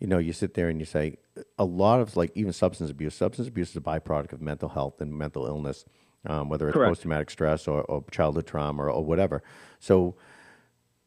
[0.00, 1.18] you know, you sit there and you say,
[1.58, 3.14] a lot of like even substance abuse.
[3.14, 5.84] Substance abuse is a byproduct of mental health and mental illness,
[6.26, 9.44] um, whether it's post traumatic stress or, or childhood trauma or, or whatever.
[9.78, 10.16] So,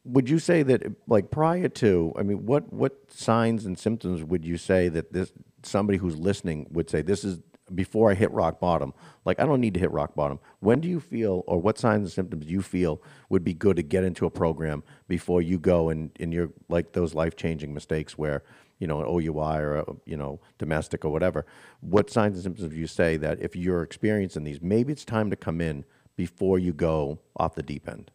[0.05, 4.43] would you say that like prior to i mean what what signs and symptoms would
[4.43, 5.31] you say that this
[5.61, 7.37] somebody who's listening would say this is
[7.75, 8.93] before i hit rock bottom
[9.25, 12.01] like i don't need to hit rock bottom when do you feel or what signs
[12.01, 15.57] and symptoms do you feel would be good to get into a program before you
[15.57, 18.43] go and and you're like those life-changing mistakes where
[18.79, 21.45] you know an OUI or a, you know domestic or whatever
[21.81, 25.29] what signs and symptoms do you say that if you're experiencing these maybe it's time
[25.29, 28.11] to come in before you go off the deep end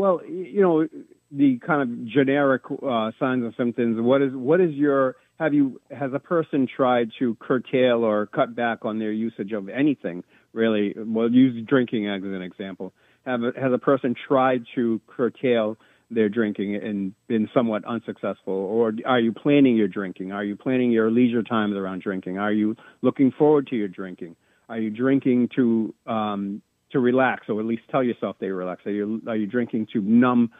[0.00, 0.88] well, you know,
[1.30, 4.00] the kind of generic uh, signs and symptoms.
[4.00, 8.54] What is what is your have you has a person tried to curtail or cut
[8.54, 10.22] back on their usage of anything?
[10.52, 12.92] Really, well, use drinking as an example.
[13.24, 15.78] Have a, has a person tried to curtail
[16.10, 18.52] their drinking and been somewhat unsuccessful?
[18.52, 20.30] Or are you planning your drinking?
[20.30, 22.36] Are you planning your leisure times around drinking?
[22.36, 24.36] Are you looking forward to your drinking?
[24.68, 28.84] Are you drinking to um, to relax, or at least tell yourself they relax?
[28.84, 30.50] Are you are you drinking to numb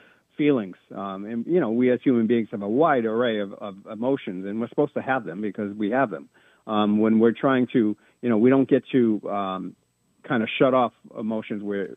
[0.41, 0.77] feelings?
[0.97, 4.47] Um, and you know, we as human beings have a wide array of, of emotions,
[4.47, 6.31] and we're supposed to have them because we have them.
[6.67, 9.77] Um, when we're trying to, you know, we don't get to um,
[10.27, 11.91] kind of shut off emotions where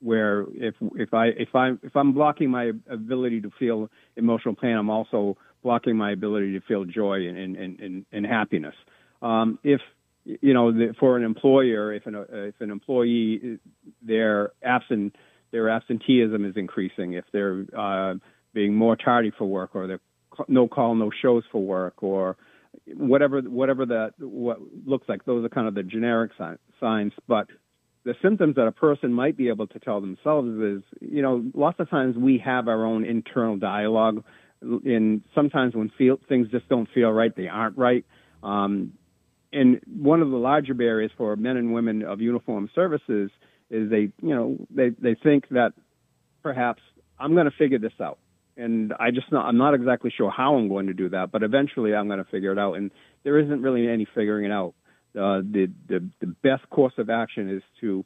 [0.00, 4.76] where if if I if I if I'm blocking my ability to feel emotional pain,
[4.76, 8.76] I'm also blocking my ability to feel joy and and and, and happiness.
[9.20, 9.80] Um, if
[10.24, 13.58] you know, the, for an employer, if an if an employee
[14.00, 15.16] their absent
[15.52, 18.14] their absenteeism is increasing, if they're uh,
[18.54, 20.00] being more tardy for work, or they're
[20.48, 22.36] no call, no shows for work, or
[22.86, 27.12] whatever whatever that what looks like, those are kind of the generic si- signs.
[27.26, 27.48] But
[28.04, 31.78] the symptoms that a person might be able to tell themselves is, you know, lots
[31.80, 34.24] of times we have our own internal dialogue,
[34.62, 38.04] and sometimes when feel, things just don't feel right, they aren't right.
[38.42, 38.92] Um,
[39.52, 43.30] and one of the larger barriers for men and women of uniform services
[43.70, 45.72] is they, you know, they, they think that
[46.42, 46.82] perhaps
[47.18, 48.18] I'm going to figure this out.
[48.56, 51.42] And I just not, I'm not exactly sure how I'm going to do that, but
[51.42, 52.74] eventually I'm going to figure it out.
[52.74, 52.90] And
[53.24, 54.74] there isn't really any figuring it out.
[55.14, 58.04] Uh, the, the, the best course of action is to,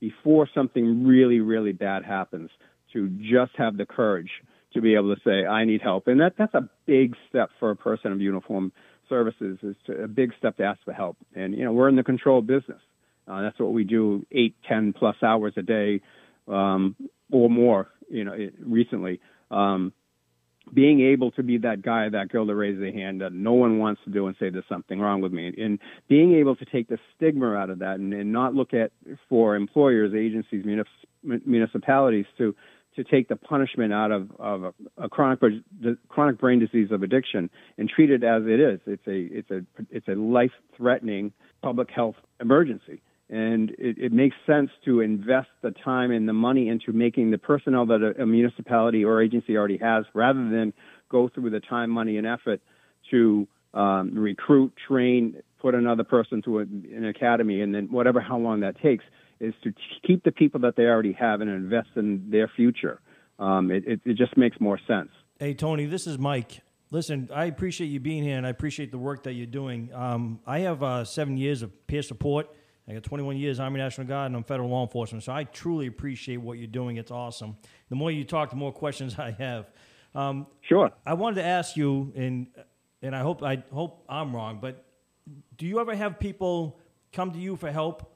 [0.00, 2.50] before something really, really bad happens,
[2.92, 4.30] to just have the courage
[4.72, 6.06] to be able to say, I need help.
[6.06, 8.72] And that, that's a big step for a person of uniform
[9.08, 11.16] services is to, a big step to ask for help.
[11.34, 12.80] And you know, we're in the control business.
[13.30, 16.00] Uh, that's what we do eight, ten plus hours a day,
[16.48, 16.96] um,
[17.30, 17.88] or more.
[18.08, 19.20] You know, recently,
[19.52, 19.92] um,
[20.74, 23.78] being able to be that guy, that girl that raises their hand that no one
[23.78, 26.88] wants to do and say there's something wrong with me, and being able to take
[26.88, 28.90] the stigma out of that and, and not look at
[29.28, 32.54] for employers, agencies, municip- municipalities to
[32.96, 35.38] to take the punishment out of, of a, a chronic
[36.08, 38.80] chronic brain disease of addiction and treat it as it is.
[38.86, 44.34] It's a it's a it's a life threatening public health emergency, and it, it, makes
[44.44, 48.26] sense to invest the time and the money into making the personnel that a, a
[48.26, 50.72] municipality or agency already has, rather than
[51.08, 52.60] go through the time, money, and effort
[53.12, 58.60] to um, recruit, train, put another person through an academy, and then whatever how long
[58.60, 59.04] that takes
[59.38, 59.72] is to
[60.04, 63.00] keep the people that they already have and invest in their future.
[63.38, 65.08] Um, it, it, it, just makes more sense.
[65.38, 66.60] Hey, Tony, this is Mike.
[66.90, 69.90] Listen, I appreciate you being here and I appreciate the work that you're doing.
[69.94, 72.48] Um, I have uh, seven years of peer support.
[72.90, 75.22] I got 21 years Army National Guard and I'm federal law enforcement.
[75.22, 76.96] So I truly appreciate what you're doing.
[76.96, 77.56] It's awesome.
[77.88, 79.70] The more you talk, the more questions I have.
[80.12, 80.90] Um, sure.
[81.06, 82.48] I wanted to ask you, and
[83.00, 84.84] and I hope I hope I'm wrong, but
[85.56, 86.80] do you ever have people
[87.12, 88.12] come to you for help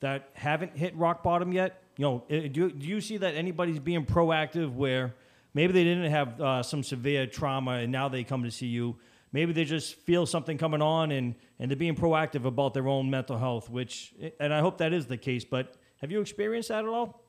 [0.00, 1.80] that haven't hit rock bottom yet?
[1.96, 5.14] You know, eh, do, do you see that anybody's being proactive where
[5.54, 8.96] maybe they didn't have uh, some severe trauma and now they come to see you?
[9.32, 13.10] Maybe they just feel something coming on and, and they're being proactive about their own
[13.10, 16.84] mental health, which, and I hope that is the case, but have you experienced that
[16.84, 17.22] at all?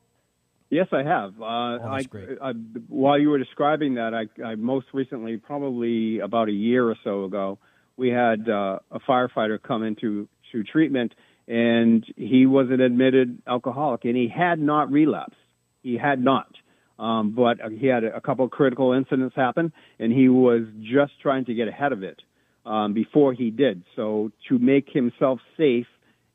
[0.70, 1.40] Yes, I have.
[1.40, 2.04] Uh, oh, I,
[2.42, 2.52] I,
[2.88, 7.24] while you were describing that, I, I, most recently, probably about a year or so
[7.24, 7.58] ago,
[7.96, 11.14] we had uh, a firefighter come into to treatment
[11.48, 15.34] and he was an admitted alcoholic, and he had not relapsed.
[15.82, 16.54] He had not.
[16.98, 21.54] Um, but he had a couple critical incidents happen, and he was just trying to
[21.54, 22.20] get ahead of it
[22.66, 23.84] um, before he did.
[23.94, 25.86] So to make himself safe,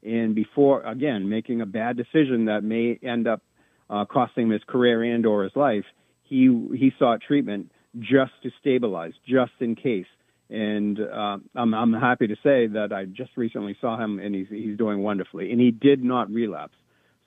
[0.06, 3.41] and before again making a bad decision that may end up
[3.89, 5.86] uh, costing him his career and or his life,
[6.23, 6.45] he
[6.78, 10.08] he sought treatment just to stabilize, just in case.
[10.49, 14.47] And uh, I'm I'm happy to say that I just recently saw him and he's
[14.49, 16.76] he's doing wonderfully, and he did not relapse.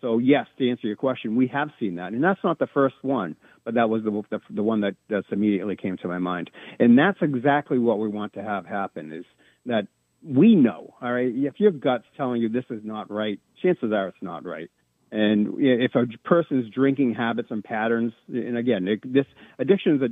[0.00, 2.96] So yes, to answer your question, we have seen that, and that's not the first
[3.02, 6.50] one, but that was the the, the one that that's immediately came to my mind,
[6.78, 9.24] and that's exactly what we want to have happen is
[9.64, 9.88] that
[10.24, 14.08] we know, all right, if your gut's telling you this is not right, chances are
[14.08, 14.70] it's not right.
[15.12, 19.24] And if a person's drinking habits and patterns, and again, it, this
[19.58, 20.02] addiction is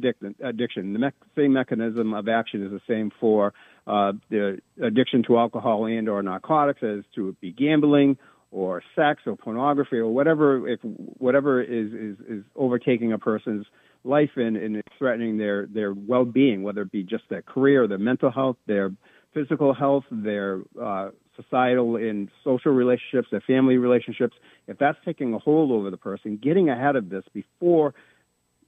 [0.40, 0.92] addiction.
[0.92, 3.52] The me- same mechanism of action is the same for
[3.88, 8.16] uh, the addiction to alcohol and or narcotics as to be gambling
[8.54, 10.68] or sex or pornography or whatever.
[10.68, 13.66] If whatever is is, is overtaking a person's
[14.04, 17.98] life and, and threatening their their well being, whether it be just their career, their
[17.98, 18.92] mental health, their
[19.34, 24.36] physical health, their uh, societal and social relationships, their family relationships,
[24.68, 27.92] if that's taking a hold over the person, getting ahead of this before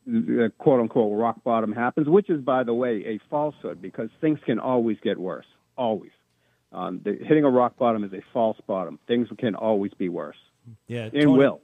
[0.04, 4.40] the quote unquote rock bottom happens, which is, by the way, a falsehood because things
[4.44, 5.46] can always get worse.
[5.76, 6.10] Always.
[6.72, 8.98] Um, the, hitting a rock bottom is a false bottom.
[9.06, 10.36] Things can always be worse.
[10.88, 11.60] Yeah, and Tony, will.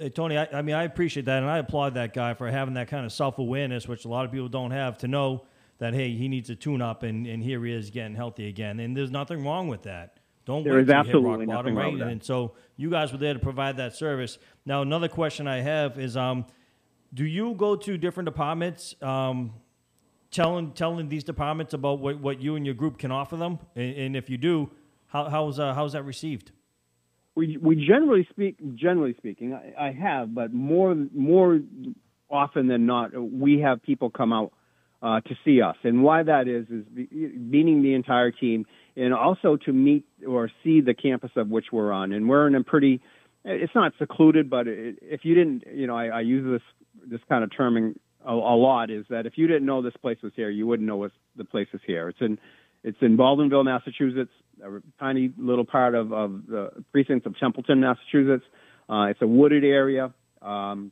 [0.00, 2.74] uh, Tony, I, I mean, I appreciate that, and I applaud that guy for having
[2.74, 5.46] that kind of self awareness, which a lot of people don't have, to know
[5.78, 8.78] that hey, he needs a tune up, and, and here he is getting healthy again,
[8.78, 10.18] and there's nothing wrong with that.
[10.44, 11.92] Don't There wait is you hit absolutely rock bottom, nothing wrong right?
[11.92, 12.08] with that.
[12.08, 14.38] And so you guys were there to provide that service.
[14.66, 16.46] Now, another question I have is, um,
[17.14, 19.52] do you go to different departments, um,
[20.32, 23.96] telling telling these departments about what, what you and your group can offer them, and,
[23.96, 24.70] and if you do,
[25.06, 26.50] how, how's uh, how's that received?
[27.34, 31.60] we we generally speak generally speaking I, I have but more more
[32.30, 34.52] often than not we have people come out
[35.02, 35.76] uh, to see us.
[35.82, 36.86] And why that is is
[37.36, 38.66] meeting the entire team
[38.96, 42.12] and also to meet or see the campus of which we're on.
[42.12, 43.00] And we're in a pretty
[43.44, 47.42] it's not secluded but if you didn't you know I, I use this this kind
[47.42, 50.50] of terming a, a lot is that if you didn't know this place was here
[50.50, 52.38] you wouldn't know what the place is here it's in
[52.84, 54.32] it's in Baldwinville, Massachusetts,
[54.62, 58.44] a tiny little part of, of the precincts of Templeton, Massachusetts.
[58.88, 60.12] Uh, it's a wooded area.
[60.40, 60.90] Um,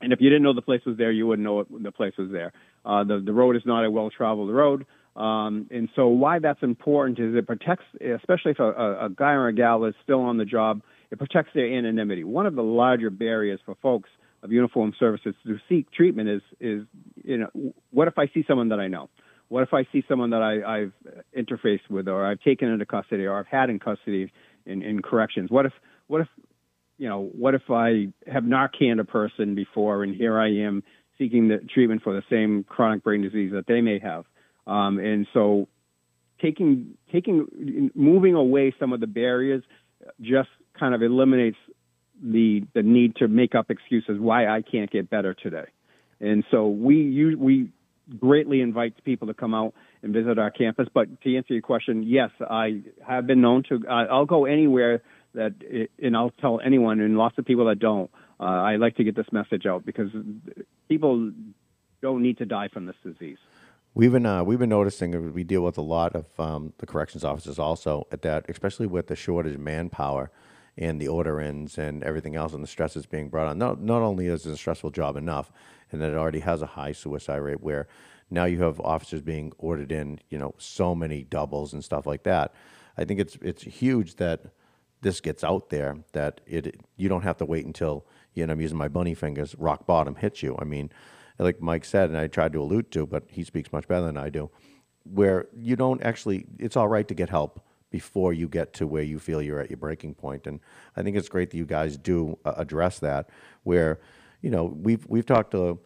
[0.00, 2.14] and if you didn't know the place was there, you wouldn't know it, the place
[2.18, 2.52] was there.
[2.84, 4.84] Uh, the, the road is not a well traveled road.
[5.14, 9.32] Um, and so, why that's important is it protects, especially if a, a, a guy
[9.32, 12.24] or a gal is still on the job, it protects their anonymity.
[12.24, 14.08] One of the larger barriers for folks
[14.42, 16.82] of uniform services to seek treatment is, is
[17.22, 19.08] you know, what if I see someone that I know?
[19.48, 20.92] What if I see someone that I, I've
[21.36, 24.32] interfaced with, or I've taken into custody, or I've had in custody
[24.66, 25.50] in, in corrections?
[25.50, 25.72] What if,
[26.06, 26.28] what if,
[26.98, 30.82] you know, what if I have Narcan a person before, and here I am
[31.18, 34.24] seeking the treatment for the same chronic brain disease that they may have?
[34.66, 35.68] Um, and so,
[36.40, 39.62] taking, taking, moving away some of the barriers,
[40.20, 41.58] just kind of eliminates
[42.22, 45.66] the the need to make up excuses why I can't get better today.
[46.20, 47.70] And so we use, we
[48.18, 50.88] greatly invite people to come out and visit our campus.
[50.92, 53.82] But to answer your question, yes, I have been known to.
[53.88, 55.02] Uh, I'll go anywhere
[55.34, 58.10] that, it, and I'll tell anyone, and lots of people that don't.
[58.38, 60.10] Uh, I like to get this message out because
[60.88, 61.32] people
[62.00, 63.38] don't need to die from this disease.
[63.94, 67.24] We've been uh, we've been noticing we deal with a lot of um, the corrections
[67.24, 70.30] officers also at that, especially with the shortage of manpower
[70.76, 73.58] and the order ins and everything else and the stress that's being brought on.
[73.58, 75.52] Not not only is it a stressful job enough,
[75.90, 77.86] and that it already has a high suicide rate, where
[78.30, 82.22] now you have officers being ordered in, you know, so many doubles and stuff like
[82.22, 82.54] that.
[82.96, 84.46] I think it's it's huge that
[85.02, 88.60] this gets out there that it you don't have to wait until you know I'm
[88.60, 90.56] using my bunny fingers rock bottom hits you.
[90.58, 90.90] I mean,
[91.38, 94.16] like Mike said, and I tried to allude to, but he speaks much better than
[94.16, 94.50] I do,
[95.04, 96.46] where you don't actually.
[96.58, 99.70] It's all right to get help before you get to where you feel you're at
[99.70, 100.58] your breaking point, and
[100.96, 103.28] I think it's great that you guys do uh, address that.
[103.62, 104.00] Where
[104.40, 105.78] you know we've we've talked to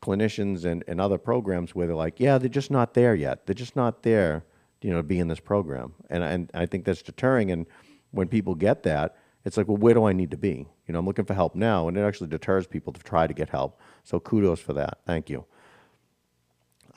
[0.00, 3.44] clinicians and, and other programs where they're like, yeah, they're just not there yet.
[3.46, 4.44] They're just not there,
[4.80, 7.50] you know, to be in this program, and and I think that's deterring.
[7.50, 7.66] And
[8.12, 10.66] when people get that, it's like, well, where do I need to be?
[10.86, 13.34] You know, I'm looking for help now, and it actually deters people to try to
[13.34, 13.80] get help.
[14.04, 15.00] So kudos for that.
[15.06, 15.44] Thank you.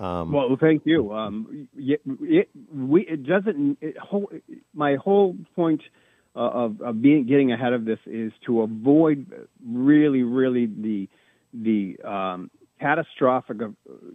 [0.01, 1.13] Um, well, thank you.
[1.13, 3.77] Um, it, it, we, it doesn't.
[3.81, 4.31] It, whole,
[4.73, 5.81] my whole point
[6.35, 9.31] uh, of, of being getting ahead of this is to avoid
[9.63, 11.07] really, really the
[11.53, 13.57] the um, catastrophic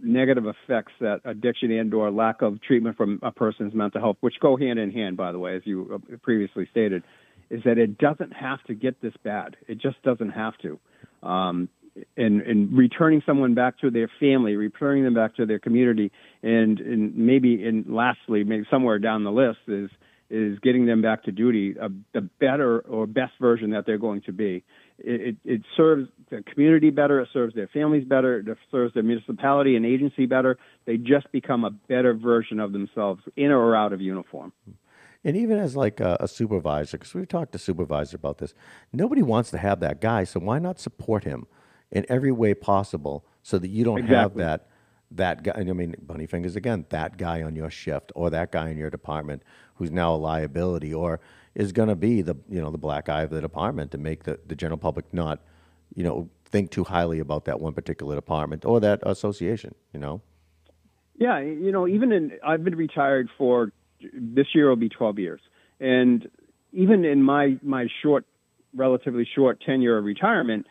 [0.03, 4.57] negative effects that addiction and/or lack of treatment from a person's mental health, which go
[4.57, 7.05] hand in hand, by the way, as you uh, previously stated,
[7.49, 9.57] is that it doesn't have to get this bad.
[9.69, 10.81] It just doesn't have to.
[11.23, 11.69] Um,
[12.17, 16.81] and, and returning someone back to their family, returning them back to their community, and,
[16.81, 19.91] and maybe, and lastly, maybe somewhere down the list is
[20.29, 24.21] is getting them back to duty, uh, the better or best version that they're going
[24.23, 24.65] to be.
[24.99, 29.03] It, it, it serves the community better, it serves their families better, it serves their
[29.03, 30.59] municipality and agency better.
[30.85, 34.53] They just become a better version of themselves in or out of uniform.
[35.25, 38.55] And even as like a, a supervisor, because we've talked to supervisor about this,
[38.93, 40.25] nobody wants to have that guy.
[40.25, 41.47] So why not support him
[41.91, 44.69] in every way possible so that you don't have that
[45.13, 45.53] that guy?
[45.57, 46.87] I mean, bunny fingers again.
[46.91, 49.43] That guy on your shift or that guy in your department
[49.75, 51.21] who's now a liability or
[51.55, 54.25] is going to be the you know the black eye of the department to make
[54.25, 55.41] the, the general public not
[55.95, 59.75] you know think too highly about that one particular department or that association.
[59.93, 60.23] You know.
[61.19, 63.73] Yeah, you know, even in I've been retired for
[64.13, 65.41] this year will be 12 years,
[65.81, 66.29] and
[66.73, 68.27] even in my my short,
[68.75, 70.67] relatively short tenure of retirement,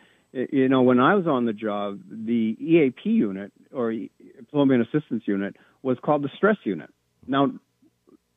[0.50, 3.92] you know, when I was on the job, the EAP unit or
[4.38, 6.90] Employment Assistance Unit was called the stress unit.
[7.26, 7.52] Now,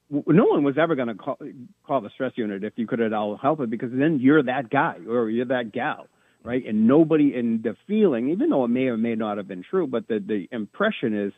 [0.09, 1.37] no one was ever going to call,
[1.85, 4.69] call the stress unit if you could at all help it because then you're that
[4.69, 6.07] guy or you're that gal,
[6.43, 6.65] right?
[6.65, 9.85] And nobody, in the feeling, even though it may or may not have been true,
[9.85, 11.33] but the, the impression is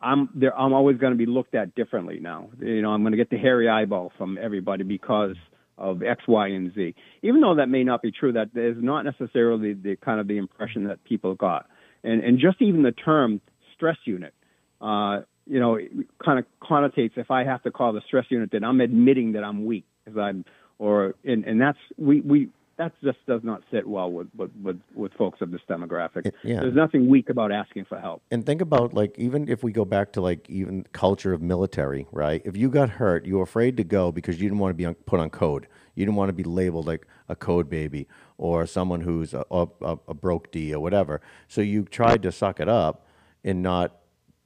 [0.00, 0.56] I'm there.
[0.56, 2.50] I'm always going to be looked at differently now.
[2.60, 5.34] You know, I'm going to get the hairy eyeball from everybody because
[5.78, 6.94] of X, Y, and Z.
[7.22, 10.36] Even though that may not be true, that is not necessarily the kind of the
[10.36, 11.66] impression that people got.
[12.04, 13.40] And and just even the term
[13.74, 14.34] stress unit,
[14.80, 15.78] uh, you know,
[16.24, 19.44] kind of connotates if I have to call the stress unit, then I'm admitting that
[19.44, 20.44] I'm weak because I'm
[20.78, 24.50] or and and that's we we that just does not sit well with with
[24.94, 26.32] with, folks of this demographic.
[26.44, 26.60] Yeah.
[26.60, 28.22] There's nothing weak about asking for help.
[28.30, 32.06] And think about like even if we go back to like even culture of military,
[32.12, 32.40] right?
[32.44, 34.86] If you got hurt, you were afraid to go because you didn't want to be
[34.86, 35.66] on, put on code.
[35.96, 39.66] You didn't want to be labeled like a code baby or someone who's a, a,
[39.82, 41.20] a- a broke D or whatever.
[41.48, 43.06] So you tried to suck it up
[43.42, 43.96] and not,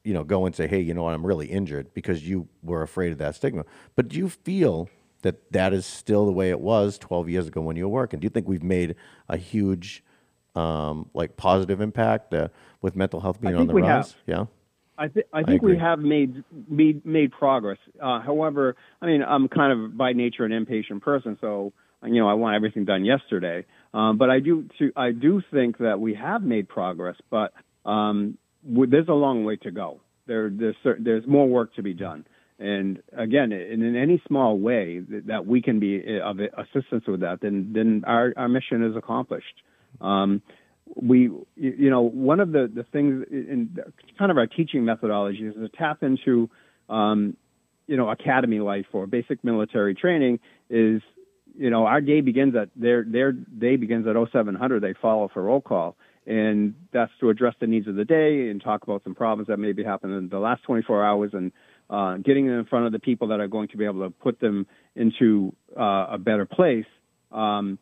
[0.04, 2.82] you know, go and say, hey, you know what, I'm really injured because you were
[2.82, 3.64] afraid of that stigma.
[3.94, 4.88] But do you feel
[5.22, 8.20] that that is still the way it was 12 years ago when you were working?
[8.20, 8.96] Do you think we've made
[9.28, 10.04] a huge,
[10.54, 12.48] um, like positive impact uh,
[12.80, 14.12] with mental health being on think the we rise?
[14.12, 14.16] have.
[14.26, 14.44] Yeah.
[14.98, 15.74] I, th- I think agree.
[15.74, 17.78] we have made made, made progress.
[18.00, 21.72] Uh, however, I mean, I'm kind of by nature an impatient person, so
[22.04, 23.64] you know I want everything done yesterday.
[23.94, 27.52] Um, but I do to, I do think that we have made progress, but
[27.84, 28.36] um,
[28.68, 30.00] w- there's a long way to go.
[30.26, 32.26] There there's there's more work to be done.
[32.62, 37.20] And again, in, in any small way that, that we can be of assistance with
[37.20, 39.62] that, then then our, our mission is accomplished.
[40.00, 40.42] Um,
[40.94, 43.76] we, you you know, one of the, the things in
[44.16, 46.48] kind of our teaching methodology is to tap into,
[46.88, 47.36] um,
[47.88, 50.38] you know, academy life or basic military training
[50.70, 51.02] is,
[51.58, 54.80] you know, our day begins at their their day begins at 0700.
[54.80, 55.96] They follow for roll call,
[56.28, 59.58] and that's to address the needs of the day and talk about some problems that
[59.58, 61.50] maybe happened in the last 24 hours and
[61.92, 64.10] uh, getting them in front of the people that are going to be able to
[64.10, 66.86] put them into uh, a better place.
[67.30, 67.78] Um,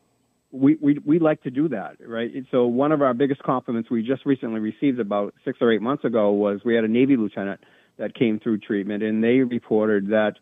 [0.52, 2.32] we, we we like to do that, right?
[2.50, 6.04] So one of our biggest compliments we just recently received about six or eight months
[6.04, 7.60] ago was we had a Navy lieutenant
[7.98, 10.32] that came through treatment, and they reported that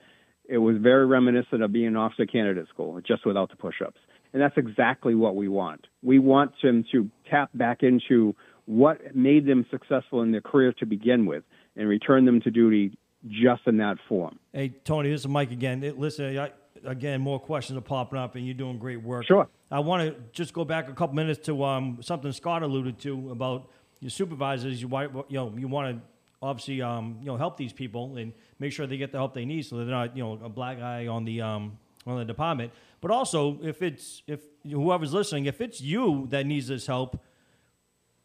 [0.49, 4.01] it was very reminiscent of being an officer candidate school, just without the push-ups.
[4.33, 5.87] And that's exactly what we want.
[6.03, 10.87] We want them to tap back into what made them successful in their career to
[10.87, 11.45] begin with,
[11.77, 14.39] and return them to duty just in that form.
[14.53, 15.81] Hey, Tony, this is Mike again.
[15.97, 16.53] Listen, I,
[16.85, 19.27] again, more questions are popping up, and you're doing great work.
[19.27, 19.49] Sure.
[19.71, 23.31] I want to just go back a couple minutes to um, something Scott alluded to
[23.31, 24.81] about your supervisors.
[24.81, 26.03] You, want- you know, you want to
[26.41, 29.45] obviously um, you know help these people and make sure they get the help they
[29.45, 32.73] need, so they're not you know a black eye on the um, on the department.
[33.01, 37.21] But also, if it's if whoever's listening, if it's you that needs this help,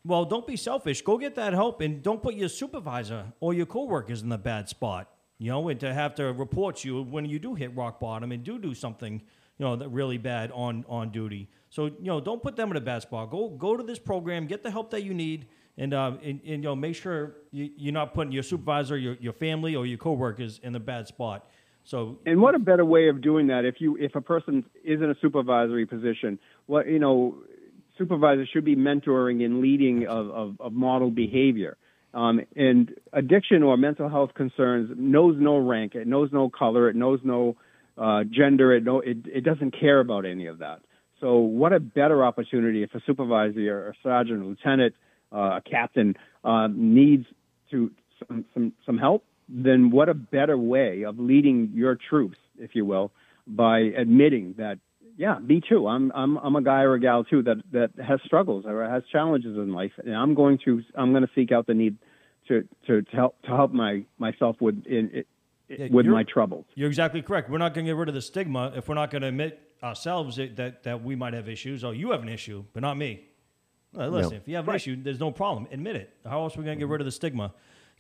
[0.06, 1.02] well, don't be selfish.
[1.02, 4.68] Go get that help and don't put your supervisor or your coworkers in the bad
[4.68, 5.10] spot.
[5.39, 8.44] You know, and to have to report you when you do hit rock bottom and
[8.44, 9.22] do do something,
[9.58, 11.50] you know, that really bad on on duty.
[11.70, 13.32] So you know, don't put them in a bad spot.
[13.32, 16.46] Go go to this program, get the help that you need, and uh, and, and
[16.46, 19.97] you know, make sure you, you're not putting your supervisor, your your family, or your
[19.97, 21.49] coworkers in a bad spot.
[21.84, 25.01] So And what a better way of doing that if you if a person is
[25.01, 27.36] in a supervisory position, what you know,
[27.98, 31.78] supervisors should be mentoring and leading of, of, of model behavior.
[32.14, 36.96] Um, and addiction or mental health concerns knows no rank, it knows no color, it
[36.96, 37.58] knows no
[37.98, 40.82] uh, gender, it, no, it, it doesn't care about any of that.
[41.20, 44.94] So, what a better opportunity if a supervisor or a sergeant, or lieutenant,
[45.32, 47.26] uh, a captain uh, needs
[47.72, 49.24] to some, some some help.
[49.48, 53.12] Then, what a better way of leading your troops, if you will,
[53.48, 54.80] by admitting that,
[55.18, 55.88] yeah, me too.
[55.88, 59.03] I'm I'm I'm a guy or a gal too that that has struggles or has
[59.11, 61.97] challenges in life, and I'm going to I'm going to seek out the need
[62.47, 65.24] to to, to help to help my myself with in,
[65.70, 66.66] Yeah, with my troubles.
[66.76, 67.49] You're exactly correct.
[67.49, 69.59] We're not going to get rid of the stigma if we're not going to admit
[69.82, 72.97] ourselves that, that, that we might have issues or you have an issue, but not
[72.97, 73.26] me.
[73.93, 75.68] Well, listen, if you have an issue, there's no problem.
[75.72, 76.14] Admit it.
[76.26, 77.53] How else are we going to get rid of the stigma?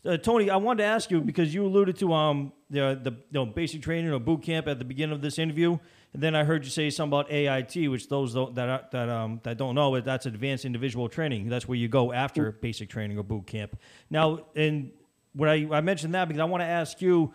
[0.05, 3.17] Uh, Tony, I wanted to ask you because you alluded to um the the you
[3.31, 5.77] know, basic training or boot camp at the beginning of this interview,
[6.13, 9.39] and then I heard you say something about AIT, which those that are- that um
[9.43, 11.49] that don't know it, that's advanced individual training.
[11.49, 13.77] That's where you go after basic training or boot camp.
[14.09, 14.91] Now, and
[15.33, 17.33] when I I mentioned that because I want to ask you,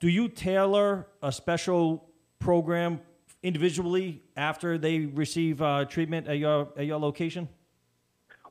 [0.00, 2.08] do you tailor a special
[2.38, 3.00] program
[3.42, 7.48] individually after they receive uh, treatment at your at your location?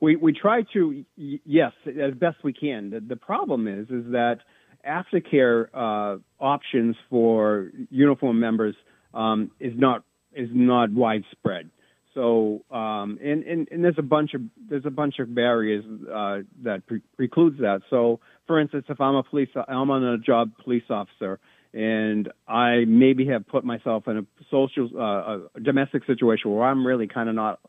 [0.00, 2.90] We we try to yes as best we can.
[2.90, 4.38] The, the problem is is that
[4.86, 8.76] aftercare uh, options for uniform members
[9.16, 10.04] um, is not
[10.34, 11.70] is not widespread.
[12.14, 16.38] So um, and, and and there's a bunch of there's a bunch of barriers uh,
[16.62, 17.82] that pre- precludes that.
[17.90, 21.38] So for instance, if I'm a police I'm on a job police officer
[21.74, 26.86] and I maybe have put myself in a social uh, a domestic situation where I'm
[26.86, 27.60] really kind of not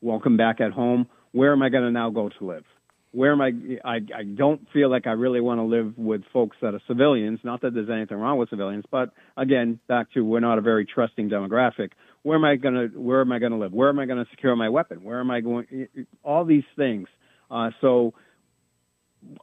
[0.00, 1.06] welcome back at home.
[1.30, 2.64] Where am I going to now go to live?
[3.12, 3.52] Where am I,
[3.84, 3.96] I?
[4.14, 7.40] I don't feel like I really want to live with folks that are civilians.
[7.44, 10.86] Not that there's anything wrong with civilians, but again, back to we're not a very
[10.86, 11.90] trusting demographic.
[12.22, 12.88] Where am I to?
[12.94, 13.72] Where am I to live?
[13.72, 15.04] Where am I to secure my weapon?
[15.04, 15.88] Where am I going?
[16.22, 17.08] All these things.
[17.50, 18.14] Uh, so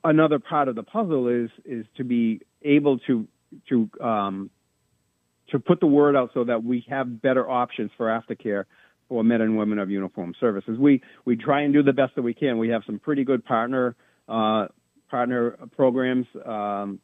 [0.04, 3.28] another part of the puzzle is is to be able to
[3.70, 4.50] to um,
[5.52, 8.66] to put the word out so that we have better options for aftercare
[9.10, 10.78] for men and women of uniform services.
[10.80, 12.58] We we try and do the best that we can.
[12.58, 13.96] We have some pretty good partner
[14.30, 14.68] uh,
[15.10, 17.00] partner programs um,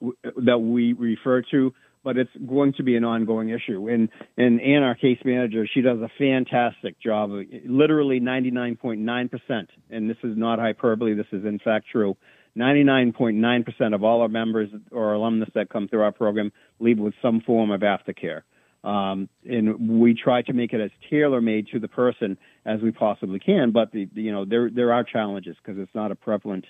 [0.00, 1.72] w- that we refer to,
[2.02, 3.88] but it's going to be an ongoing issue.
[3.88, 7.30] And and Ann, our case manager, she does a fantastic job.
[7.64, 11.14] Literally 99.9 percent, and this is not hyperbole.
[11.14, 12.16] This is in fact true.
[12.58, 16.50] 99.9% of all our members or alumnus that come through our program
[16.80, 18.42] leave with some form of aftercare.
[18.82, 22.92] Um, and we try to make it as tailor made to the person as we
[22.92, 23.72] possibly can.
[23.72, 26.64] But the, the- you know there there are challenges because it's not a prevalent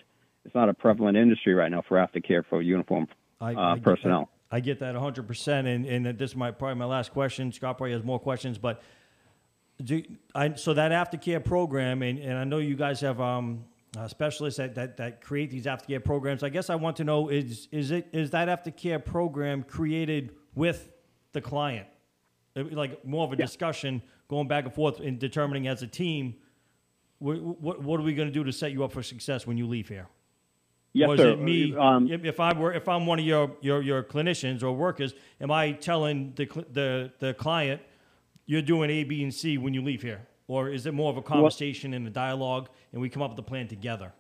[0.45, 3.07] it's not a prevalent industry right now for aftercare for uniform
[3.41, 4.21] uh, I get personnel.
[4.21, 4.57] that.
[4.57, 5.49] I get that 100%.
[5.67, 7.53] And, and this is my, probably my last question.
[7.53, 8.83] Scott probably has more questions, but
[9.83, 10.03] do,
[10.35, 13.65] I, so that aftercare program, and, and I know you guys have um,
[13.97, 16.43] uh, specialists that, that, that create these aftercare programs.
[16.43, 20.91] I guess I want to know is, is, it, is that aftercare program created with
[21.33, 21.87] the client?
[22.55, 26.35] Like more of a discussion going back and forth in determining as a team,
[27.19, 29.57] what, what, what are we going to do to set you up for success when
[29.57, 30.09] you leave here?
[30.93, 31.31] Yes, or is sir.
[31.31, 31.77] it me?
[31.77, 35.51] Um, if, I were, if I'm one of your, your, your clinicians or workers, am
[35.53, 37.81] I telling the, the, the client
[38.47, 41.17] you're doing A, B, and C when you leave here, or is it more of
[41.17, 44.13] a conversation and a dialogue, and we come up with a plan together?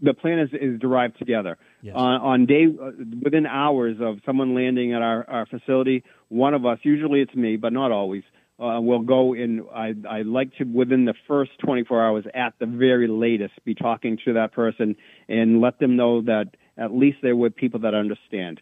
[0.00, 1.58] the plan is, is derived together.
[1.82, 1.94] Yes.
[1.96, 2.90] On, on day, uh,
[3.22, 7.56] within hours of someone landing at our, our facility, one of us, usually it's me,
[7.56, 8.22] but not always,
[8.60, 9.66] uh, will go in.
[9.74, 14.16] I, I like to, within the first 24 hours at the very latest, be talking
[14.24, 14.94] to that person
[15.28, 18.60] and let them know that at least they're with people that understand.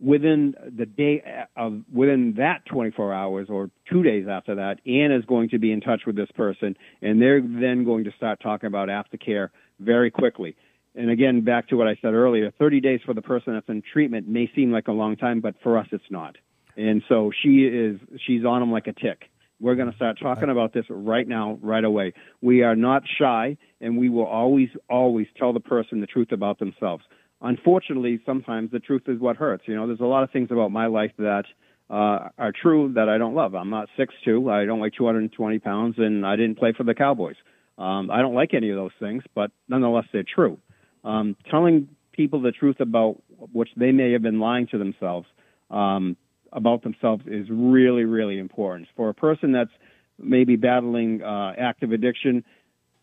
[0.00, 1.22] Within the day
[1.56, 5.70] of, within that 24 hours or two days after that, Ann is going to be
[5.72, 9.50] in touch with this person, and they're then going to start talking about aftercare
[9.80, 10.56] very quickly.
[10.98, 13.82] And again, back to what I said earlier, 30 days for the person that's in
[13.82, 16.34] treatment may seem like a long time, but for us, it's not.
[16.76, 19.30] And so she is, she's on them like a tick.
[19.60, 22.14] We're going to start talking about this right now, right away.
[22.40, 26.58] We are not shy, and we will always, always tell the person the truth about
[26.58, 27.04] themselves.
[27.40, 29.62] Unfortunately, sometimes the truth is what hurts.
[29.68, 31.44] You know, there's a lot of things about my life that
[31.88, 33.54] uh, are true that I don't love.
[33.54, 36.94] I'm not six 6'2", I don't weigh 220 pounds, and I didn't play for the
[36.94, 37.36] Cowboys.
[37.78, 40.58] Um, I don't like any of those things, but nonetheless, they're true.
[41.04, 43.22] Um, telling people the truth about
[43.52, 45.26] which they may have been lying to themselves
[45.70, 46.16] um,
[46.52, 48.88] about themselves is really, really important.
[48.96, 49.70] For a person that's
[50.18, 52.44] maybe battling uh, active addiction,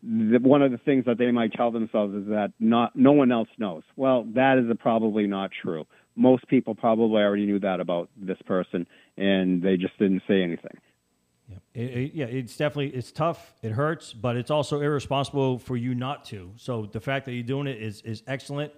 [0.04, 3.32] the, one of the things that they might tell themselves is that not no one
[3.32, 3.84] else knows.
[3.96, 5.86] Well, that is probably not true.
[6.16, 8.88] Most people probably already knew that about this person,
[9.18, 10.78] and they just didn't say anything.
[11.74, 13.54] It, it- yeah, it's definitely it's tough.
[13.62, 16.52] It hurts, but it's also irresponsible for you not to.
[16.58, 18.72] So the fact that you're doing it is is excellent.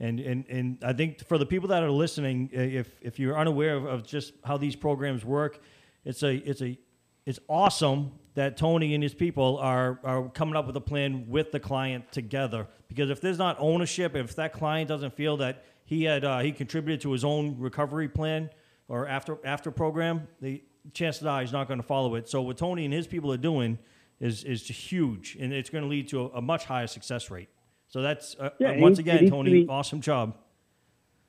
[0.00, 3.38] And and and I think for the people that are listening, uh, if if you're
[3.38, 5.60] unaware of, of just how these programs work,
[6.04, 6.78] it's a it's a
[7.26, 11.50] it's awesome that Tony and his people are are coming up with a plan with
[11.52, 12.66] the client together.
[12.88, 16.52] Because if there's not ownership, if that client doesn't feel that he had uh, he
[16.52, 18.50] contributed to his own recovery plan
[18.86, 20.62] or after after program, the
[20.94, 22.28] chances are he's not going to follow it.
[22.28, 23.78] So what Tony and his people are doing
[24.20, 27.48] is is huge, and it's going to lead to a, a much higher success rate.
[27.88, 30.36] So that's uh, Yeah, uh, once again, needs to Tony, be- awesome job.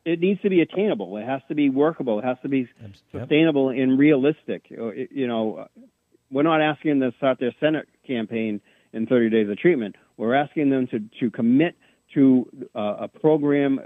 [0.05, 1.15] it needs to be attainable.
[1.17, 2.19] It has to be workable.
[2.19, 2.91] It has to be Yep.
[3.11, 4.65] sustainable and realistic.
[4.71, 5.67] Uh, You know,
[6.31, 8.59] we're not asking them to start their Senate campaign
[8.93, 9.95] in 30 days of treatment.
[10.17, 11.75] We're asking them to, to commit
[12.15, 13.79] to uh, a program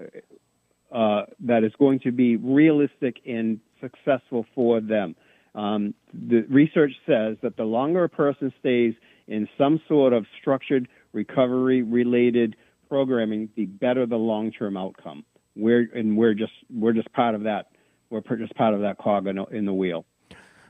[0.92, 5.16] uh, that is going to be realistic and successful for them.
[5.56, 8.94] Um, the research says that the longer a person stays
[9.28, 12.56] in some sort of structured recovery related
[12.90, 15.24] programming, the better the long term outcome.
[15.56, 17.68] We're and we're just we're just part of that.
[18.10, 20.06] We're just part of that cog in the, in the wheel.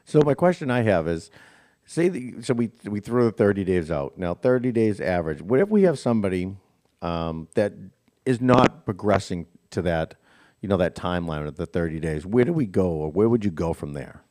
[0.06, 1.32] So my question I have is,
[1.86, 4.34] say the, so we we throw the thirty days out now.
[4.34, 5.42] Thirty days average.
[5.42, 6.56] What if we have somebody
[7.02, 7.74] um, that
[8.26, 10.16] is not progressing to that,
[10.62, 12.26] you know, that timeline of the thirty days?
[12.26, 14.24] Where do we go, or where would you go from there?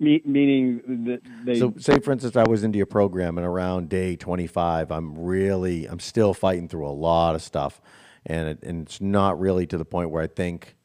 [0.00, 3.88] Me, meaning that they So, say for instance, I was into your program, and around
[3.88, 7.80] day twenty-five, I'm really, I'm still fighting through a lot of stuff,
[8.24, 10.76] and it, and it's not really to the point where I think,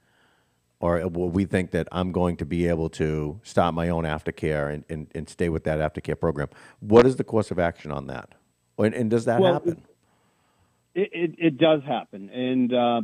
[0.80, 4.84] or we think that I'm going to be able to stop my own aftercare and,
[4.89, 6.49] and, and stay with that aftercare program.
[6.80, 8.34] What is the course of action on that?
[8.80, 9.84] And, and does that Well, happen?
[10.95, 12.30] It, it, it does happen.
[12.30, 13.01] And uh,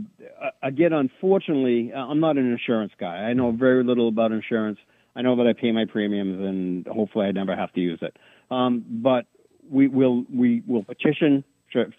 [0.61, 3.15] again, unfortunately, I'm not an insurance guy.
[3.15, 4.79] I know very little about insurance.
[5.15, 8.15] I know that I pay my premiums, and hopefully, I never have to use it.
[8.51, 9.25] Um, but
[9.69, 11.43] we will we will petition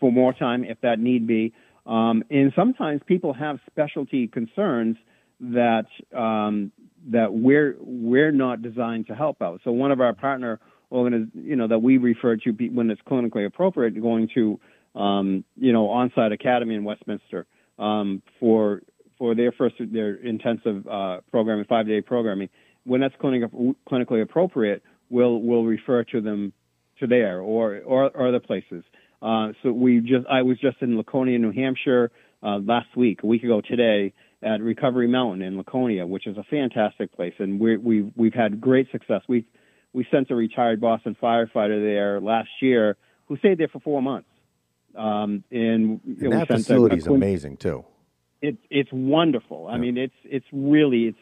[0.01, 1.53] for more time if that need be.
[1.87, 4.97] Um, and sometimes people have specialty concerns
[5.41, 5.87] that
[6.17, 6.73] um,
[7.11, 9.61] that we're we're not designed to help out.
[9.65, 10.61] So one of our partner
[10.93, 14.61] organiz- you know that we refer to when it's clinically appropriate, going to
[14.95, 17.47] um, you know on-site academy in Westminster
[17.79, 18.83] um, for
[19.19, 22.49] for their first their intensive uh, programming, five day programming.
[22.85, 23.51] When that's clinic,
[23.89, 26.53] clinically appropriate, we'll we'll refer to them
[26.99, 28.85] to there or or, or other places.
[29.23, 32.11] Uh, so we just I was just in Laconia, New Hampshire
[32.43, 34.13] uh, last week, a week ago today
[34.43, 38.61] at Recovery Mountain in Laconia, which is a fantastic place, and we we've we've had
[38.61, 39.21] great success.
[39.29, 39.45] We
[39.93, 44.29] we sent a retired Boston firefighter there last year who stayed there for four months.
[44.97, 47.85] Um, and And that facility is amazing too.
[48.43, 49.69] it, it's wonderful.
[49.69, 51.19] I mean, it's it's really it's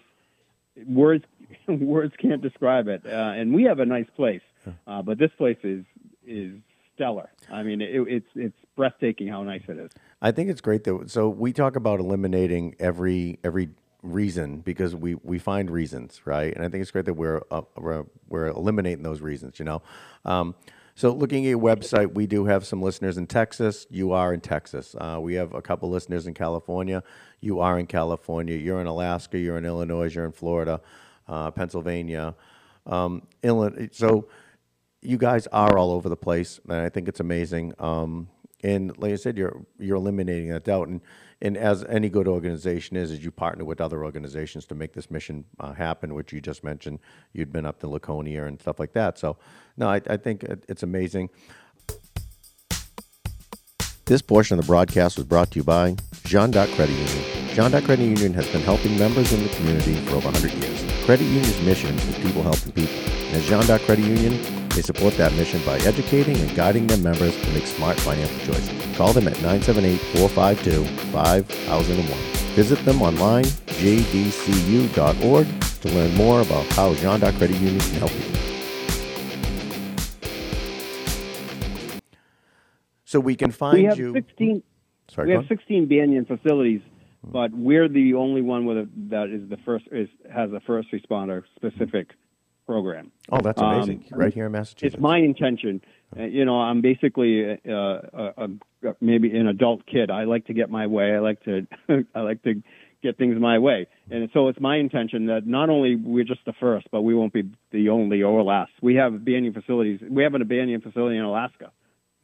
[0.86, 1.24] words
[1.68, 3.02] words can't describe it.
[3.06, 4.42] Uh, and we have a nice place,
[4.86, 5.84] uh, but this place is
[6.26, 6.52] is
[6.94, 7.30] stellar.
[7.50, 9.90] I mean, it, it's it's breathtaking how nice it is.
[10.20, 13.70] I think it's great that so we talk about eliminating every every
[14.02, 16.54] reason because we we find reasons, right?
[16.54, 19.58] And I think it's great that we're uh, we're, we're eliminating those reasons.
[19.58, 19.82] You know,
[20.24, 20.54] um,
[20.98, 23.86] so looking at your website, we do have some listeners in Texas.
[23.88, 24.96] You are in Texas.
[25.00, 27.04] Uh, we have a couple listeners in California.
[27.40, 28.56] You are in California.
[28.56, 29.38] You're in Alaska.
[29.38, 30.12] You're in Illinois.
[30.12, 30.80] You're in Florida,
[31.28, 32.34] uh, Pennsylvania,
[32.84, 33.90] um, Illinois.
[33.92, 34.26] So
[35.00, 37.74] you guys are all over the place, and I think it's amazing.
[37.78, 38.28] Um,
[38.64, 41.00] and like I said, you're you're eliminating that doubt, and
[41.40, 45.10] and as any good organization is, is you partner with other organizations to make this
[45.10, 46.14] mission uh, happen.
[46.14, 46.98] Which you just mentioned,
[47.32, 49.18] you'd been up to Laconia and stuff like that.
[49.18, 49.36] So,
[49.76, 51.30] no, I, I think it, it's amazing.
[54.04, 57.48] This portion of the broadcast was brought to you by Jeanne D'Arc Credit Union.
[57.54, 61.04] Jeanne D'Arc Credit Union has been helping members in the community for over 100 years.
[61.04, 62.94] Credit Union's mission is people helping people.
[62.94, 66.98] And as Jeanne D'Arc Credit Union, they support that mission by educating and guiding their
[66.98, 68.96] members to make smart financial choices.
[68.96, 72.04] Call them at 978-452-5001.
[72.54, 75.46] Visit them online, jdcu.org,
[75.80, 78.22] to learn more about how Jeanne D'Arc Credit Union can help you.
[83.04, 84.12] So we can find we have you.
[84.12, 84.62] 16.
[85.08, 85.48] Sorry, we have on.
[85.48, 86.82] 16 Banyan facilities,
[87.24, 90.92] but we're the only one with a, that is the first is has a first
[90.92, 92.10] responder specific
[92.68, 93.10] program.
[93.32, 94.04] Oh, that's Um, amazing!
[94.12, 94.94] right here in Massachusetts.
[94.94, 95.80] It's my intention.
[96.16, 98.48] Uh, you know, I'm basically uh, a, a,
[98.84, 100.10] a, maybe an adult kid.
[100.10, 101.14] I like to get my way.
[101.14, 101.66] I like to
[102.14, 102.62] I like to
[103.02, 103.86] get things my way.
[104.10, 107.32] And so it's my intention that not only we're just the first, but we won't
[107.32, 108.72] be the only or last.
[108.82, 110.00] We have Banyan facilities.
[110.08, 111.70] We have an Banyan facility in Alaska.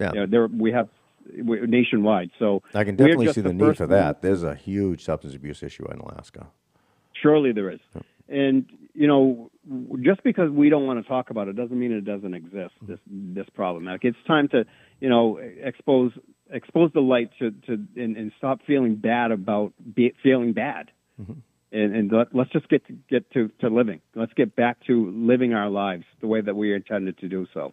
[0.01, 0.88] yeah, You know, there we have
[1.26, 2.30] nationwide.
[2.38, 4.20] So I can definitely see the, need for that.
[4.20, 6.49] There's a huge substance abuse issue in Alaska.
[7.12, 7.80] Surely there is.
[8.28, 9.51] And you know,
[10.02, 12.74] just because we don't want to talk about it doesn't mean it doesn't exist.
[12.82, 13.84] This this problem.
[13.84, 14.64] Like it's time to
[15.00, 16.12] you know expose
[16.50, 20.90] expose the light to to and, and stop feeling bad about be, feeling bad.
[21.70, 24.00] And, and let, let's just get to, get to, to living.
[24.14, 27.72] Let's get back to living our lives the way that we intended to do so.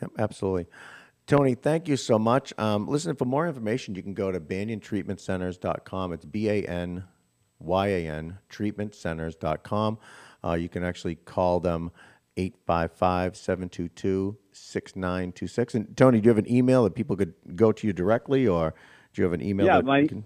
[0.00, 0.66] Yep, absolutely.
[1.26, 2.54] Tony, thank you so much.
[2.58, 6.12] Um, listen, for more information, you can go to banyantreatmentcenters.com.
[6.12, 7.04] It's B A N
[7.58, 9.98] Y A N, treatmentcenters.com.
[10.46, 11.90] Uh, you can actually call them
[12.36, 15.74] 855 722 6926.
[15.74, 18.74] And Tony, do you have an email that people could go to you directly, or
[19.12, 20.24] do you have an email Yeah, my- can?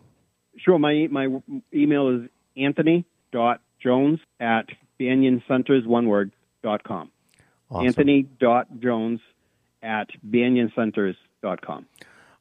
[0.56, 0.78] Sure.
[0.78, 1.28] My my
[1.72, 4.66] email is anthony dot jones at
[4.98, 7.10] banyan centers one word dot com.
[7.70, 7.86] Awesome.
[7.86, 9.20] Anthony dot jones
[9.82, 11.86] at banyan centers dot com.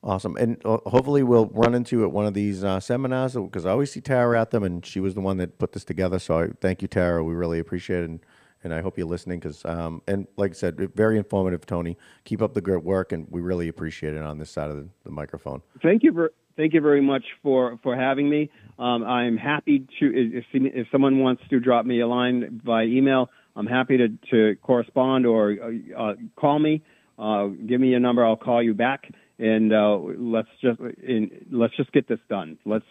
[0.02, 0.38] Awesome.
[0.38, 3.92] And uh, hopefully we'll run into at one of these uh, seminars because I always
[3.92, 6.20] see Tara at them and she was the one that put this together.
[6.20, 7.24] So I thank you, Tara.
[7.24, 8.10] We really appreciate it.
[8.10, 8.20] And,
[8.64, 11.98] and I hope you're listening because, um, and like I said, very informative, Tony.
[12.24, 14.88] Keep up the great work and we really appreciate it on this side of the,
[15.04, 15.62] the microphone.
[15.82, 18.50] Thank you ver- thank you very much for, for having me.
[18.78, 23.30] Um, I'm happy to if if someone wants to drop me a line by email,
[23.56, 25.58] I'm happy to, to correspond or
[25.98, 26.82] uh, call me.
[27.18, 28.26] Uh, give me your number.
[28.26, 32.58] I'll call you back, and uh, let's just in, let's just get this done.
[32.66, 32.86] Let's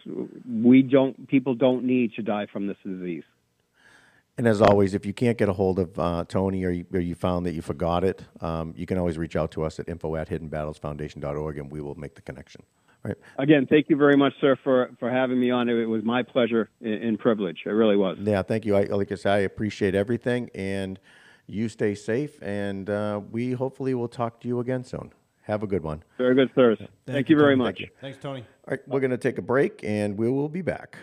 [0.47, 3.23] we don't people don't need to die from this disease.
[4.37, 7.01] And as always, if you can't get a hold of uh, Tony or you, or
[7.01, 9.89] you found that you forgot it, um, you can always reach out to us at
[9.89, 12.63] info at hiddenbattlesfoundation.org and we will make the connection.
[13.03, 13.17] All right.
[13.37, 15.67] Again, thank you very much, sir, for, for having me on.
[15.67, 17.59] It was my pleasure and, privilege.
[17.65, 18.17] It really was.
[18.21, 18.77] Yeah, thank you.
[18.77, 20.99] I, like I said, I appreciate everything, and
[21.45, 25.11] you stay safe, and uh, we hopefully will talk to you again soon.
[25.49, 26.03] Have a good one.
[26.19, 26.75] Very good, sir.
[27.07, 27.63] Thank, you very Tony.
[27.63, 27.77] much.
[27.77, 27.87] Thank you.
[27.99, 28.41] Thanks, Tony.
[28.41, 30.95] All right, we're going to take a break, and we will be back.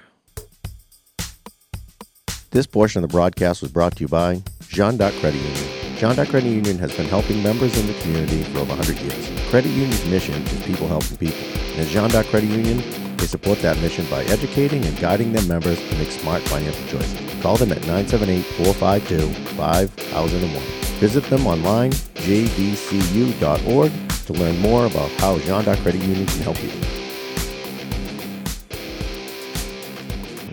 [2.53, 5.97] This portion of the broadcast was brought to you by Jeanne D'Arc Credit Union.
[5.97, 9.31] Jeanne D'Arc Credit Union has been helping members in the community for over 100 years.
[9.51, 11.43] Credit Union's mission is people helping people.
[11.73, 12.85] And at Jeanne D'Arc Credit Union,
[13.17, 17.19] they support that mission by educating and guiding their members to make smart financial choices.
[17.43, 20.61] Call them at 978-452-5001.
[21.01, 23.91] Visit them online, jdcu.org,
[24.27, 26.71] to learn more about how Jeanne D'Arc Credit Union can help you.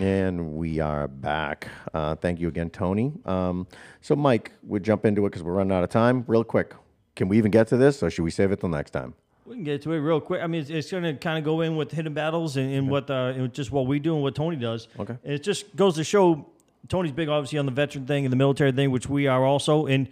[0.04, 1.68] And we are back.
[1.92, 3.12] Uh, thank you again, Tony.
[3.24, 3.66] Um,
[4.00, 6.24] so, Mike, we'll jump into it because we're running out of time.
[6.26, 6.74] Real quick,
[7.16, 9.14] can we even get to this, or should we save it till next time?
[9.46, 10.42] We can get to it real quick.
[10.42, 12.88] I mean, it's, it's going to kind of go in with hidden battles and, and
[12.88, 14.88] what uh, and just what we do and what Tony does.
[14.98, 15.16] Okay.
[15.22, 16.46] And it just goes to show
[16.88, 19.86] Tony's big, obviously, on the veteran thing and the military thing, which we are also.
[19.86, 20.08] And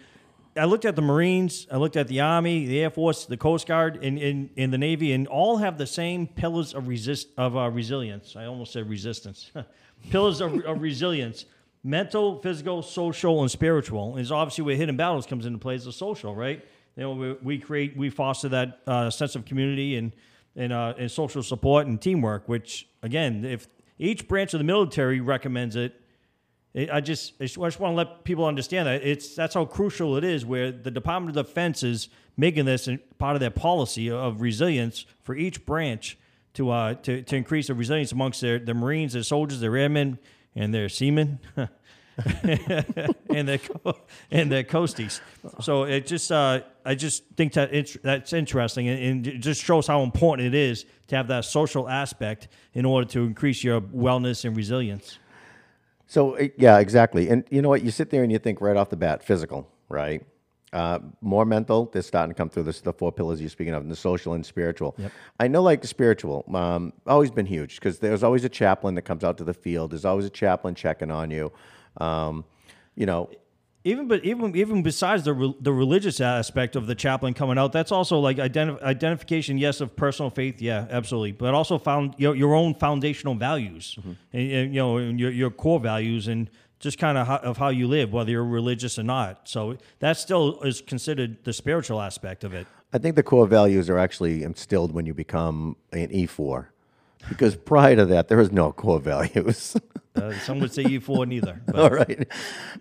[0.57, 3.67] I looked at the Marines, I looked at the Army, the Air Force, the Coast
[3.67, 7.57] Guard, and, and, and the Navy, and all have the same pillars of resist of
[7.57, 8.37] uh, resilience.
[8.37, 9.51] I almost said resistance.
[10.11, 11.47] pillars of, of resilience:
[11.83, 14.19] mental, physical, social, and spiritual.
[14.19, 16.63] Is obviously where hidden battles comes into play is the social, right?
[16.97, 20.13] You know, we, we create, we foster that uh, sense of community and
[20.55, 22.47] and, uh, and social support and teamwork.
[22.47, 25.99] Which again, if each branch of the military recommends it,
[26.75, 30.17] it, I just I just, want to let people understand that it's that's how crucial
[30.17, 30.47] it is.
[30.47, 35.35] Where the Department of Defense is making this part of their policy of resilience for
[35.35, 36.19] each branch
[36.55, 40.19] to uh to, to increase the resilience amongst their the Marines, their soldiers, their airmen,
[40.55, 41.41] and their seamen.
[43.31, 43.97] and their co-
[44.31, 45.21] and their coasties.
[45.61, 49.63] So it just uh, I just think that it's that's interesting and, and it just
[49.63, 53.81] shows how important it is to have that social aspect in order to increase your
[53.81, 55.19] wellness and resilience.
[56.13, 57.31] So, yeah, exactly.
[57.31, 57.83] And you know what?
[57.83, 60.23] You sit there and you think right off the bat, physical, right?
[60.71, 61.87] Uh, more mental.
[61.87, 62.65] They're starting to come through.
[62.65, 64.95] This the four pillars you're speaking of, and the social and spiritual.
[65.41, 69.03] I know, like the spiritual, um, always been huge because there's always a chaplain that
[69.03, 69.93] comes out to the field.
[69.93, 71.51] There's always a chaplain checking on you.
[71.97, 72.45] Um,
[72.95, 73.31] you know,
[73.85, 77.73] even but even even besides the re- the religious aspect of the chaplain coming out,
[77.73, 82.35] that's also like identi- identification, yes, of personal faith, yeah, absolutely, but also found your,
[82.37, 84.13] your own foundational values, mm-hmm.
[84.33, 87.57] and, and, you know, and your your core values, and just kind of how, of
[87.57, 89.49] how you live, whether you're religious or not.
[89.49, 92.67] So that still is considered the spiritual aspect of it.
[92.93, 96.67] I think the core values are actually instilled when you become an E4.
[97.29, 99.77] Because prior to that, there is no core values.
[100.15, 101.61] Uh, some would say you for neither.
[101.67, 102.29] But All right.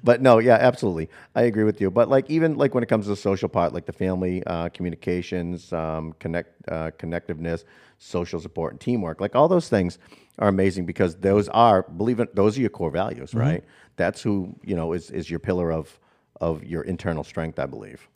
[0.03, 1.09] But no, yeah, absolutely.
[1.35, 1.89] I agree with you.
[1.89, 4.69] But like even like when it comes to the social part, like the family uh,
[4.69, 7.63] communications, um, connect uh, connectiveness,
[7.99, 9.97] social support, and teamwork, like all those things
[10.39, 13.63] are amazing because those are believe it, those are your core values, right?
[13.95, 15.99] That's who you know is is your pillar of
[16.41, 18.07] of your internal strength, I believe.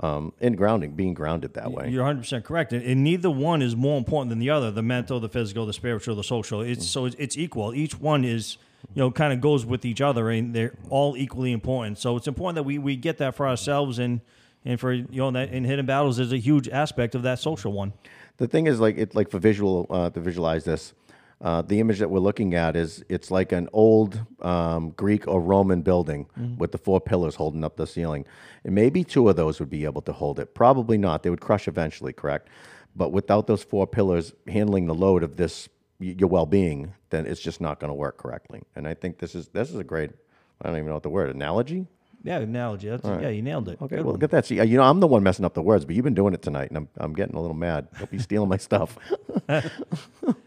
[0.00, 1.88] Um, and grounding, being grounded that way.
[1.88, 2.72] You're 100% correct.
[2.72, 5.72] And, and neither one is more important than the other the mental, the physical, the
[5.72, 6.62] spiritual, the social.
[6.62, 7.72] It's, So it's, it's equal.
[7.72, 8.58] Each one is,
[8.92, 11.98] you know, kind of goes with each other and they're all equally important.
[11.98, 14.20] So it's important that we, we get that for ourselves and,
[14.64, 17.72] and for, you know, that in hidden battles is a huge aspect of that social
[17.72, 17.92] one.
[18.38, 20.92] The thing is, like it, like for visual uh, to visualize this,
[21.40, 25.40] uh, the image that we're looking at is it's like an old um, Greek or
[25.40, 26.26] Roman building
[26.58, 28.24] with the four pillars holding up the ceiling,
[28.64, 30.54] and maybe two of those would be able to hold it.
[30.54, 32.48] Probably not; they would crush eventually, correct?
[32.96, 35.68] But without those four pillars handling the load of this
[35.98, 38.62] your well-being, then it's just not going to work correctly.
[38.74, 40.10] And I think this is this is a great.
[40.62, 41.86] I don't even know what the word analogy.
[42.24, 42.88] Yeah, analogy.
[42.88, 43.78] That's, Yeah, you nailed it.
[43.82, 44.12] Okay, Good well, one.
[44.14, 44.46] look at that.
[44.46, 46.40] See, you know, I'm the one messing up the words, but you've been doing it
[46.42, 47.86] tonight, and I'm, I'm getting a little mad.
[47.98, 48.98] Don't be stealing my stuff.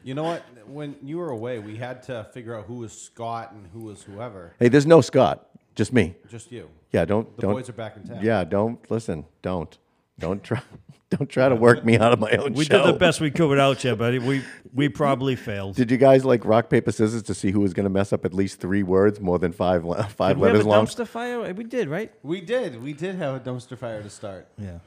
[0.03, 0.43] You know what?
[0.67, 4.01] When you were away, we had to figure out who was Scott and who was
[4.03, 4.53] whoever.
[4.57, 6.15] Hey, there's no Scott, just me.
[6.29, 6.69] Just you.
[6.93, 7.53] Yeah, don't The don't.
[7.53, 8.23] boys are back in town.
[8.23, 9.25] Yeah, don't listen.
[9.41, 9.77] Don't
[10.19, 10.61] don't try
[11.09, 12.83] don't try to work me out of my own We show.
[12.85, 14.43] did the best we could without you, but we
[14.73, 15.75] we probably failed.
[15.75, 18.25] Did you guys like rock paper scissors to see who was going to mess up
[18.25, 20.85] at least three words more than five five Did we have a letters long?
[20.85, 21.53] dumpster fire?
[21.53, 22.11] We did, right?
[22.23, 22.81] We did.
[22.83, 24.47] We did have a dumpster fire to start.
[24.57, 24.79] Yeah.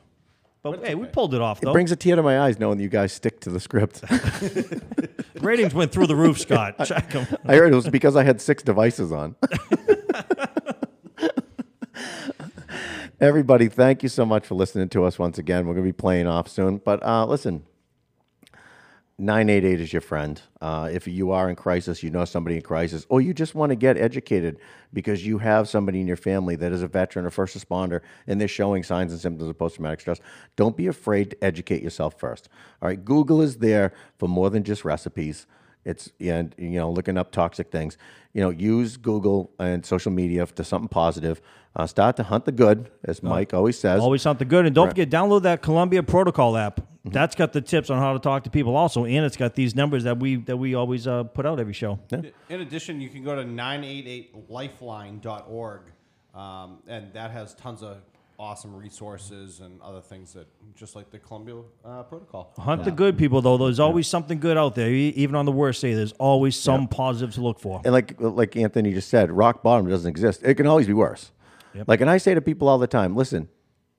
[0.62, 2.76] But it's hey, we pulled it off It brings a tear to my eyes knowing
[2.76, 4.04] that you guys stick to the script.
[5.40, 6.74] Ratings went through the roof, Scott.
[6.84, 7.26] Check them.
[7.46, 9.36] I heard it was because I had six devices on.
[13.20, 15.66] Everybody, thank you so much for listening to us once again.
[15.66, 16.78] We're going to be playing off soon.
[16.78, 17.66] But uh, listen,
[19.18, 20.40] 988 is your friend.
[20.62, 23.68] Uh, if you are in crisis, you know somebody in crisis, or you just want
[23.68, 24.58] to get educated
[24.94, 28.40] because you have somebody in your family that is a veteran or first responder and
[28.40, 30.20] they're showing signs and symptoms of post traumatic stress,
[30.56, 32.48] don't be afraid to educate yourself first.
[32.80, 35.46] All right, Google is there for more than just recipes.
[35.84, 37.96] It's and you know looking up toxic things.
[38.32, 41.40] You know, use Google and social media to something positive.
[41.74, 44.00] Uh, start to hunt the good, as Mike always says.
[44.00, 44.66] Always something good.
[44.66, 46.80] And don't forget, download that Columbia Protocol app.
[47.04, 49.74] That's got the tips on how to talk to people also, and it's got these
[49.74, 51.98] numbers that we that we always uh, put out every show.
[52.10, 55.80] In addition, you can go to 988lifeline.org,
[56.34, 57.96] um, and that has tons of
[58.40, 62.52] awesome resources and other things that, just like the Columbia uh, Protocol.
[62.58, 63.58] Hunt the good people, though.
[63.58, 64.88] There's always something good out there.
[64.90, 67.82] E- Even on the worst day, there's always some positive to look for.
[67.84, 70.42] and like like Anthony just said, rock bottom doesn't exist.
[70.42, 71.32] It can always be worse.
[71.86, 73.48] Like, and I say to people all the time, listen,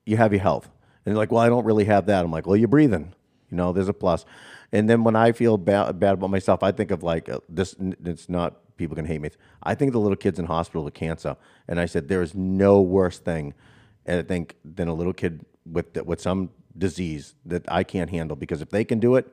[0.04, 0.68] you have your health,
[1.06, 2.22] and they're like, well, I don't really have that.
[2.24, 3.14] I'm like, well, you're breathing.
[3.50, 4.26] You know, there's a plus.
[4.72, 7.76] And then when I feel bad, bad about myself, I think of like uh, this.
[8.04, 9.30] It's not people can hate me.
[9.62, 11.36] I think of the little kids in hospital with cancer,
[11.68, 13.54] and I said there is no worse thing,
[14.06, 18.36] and I think than a little kid with with some disease that I can't handle
[18.36, 19.28] because if they can do it,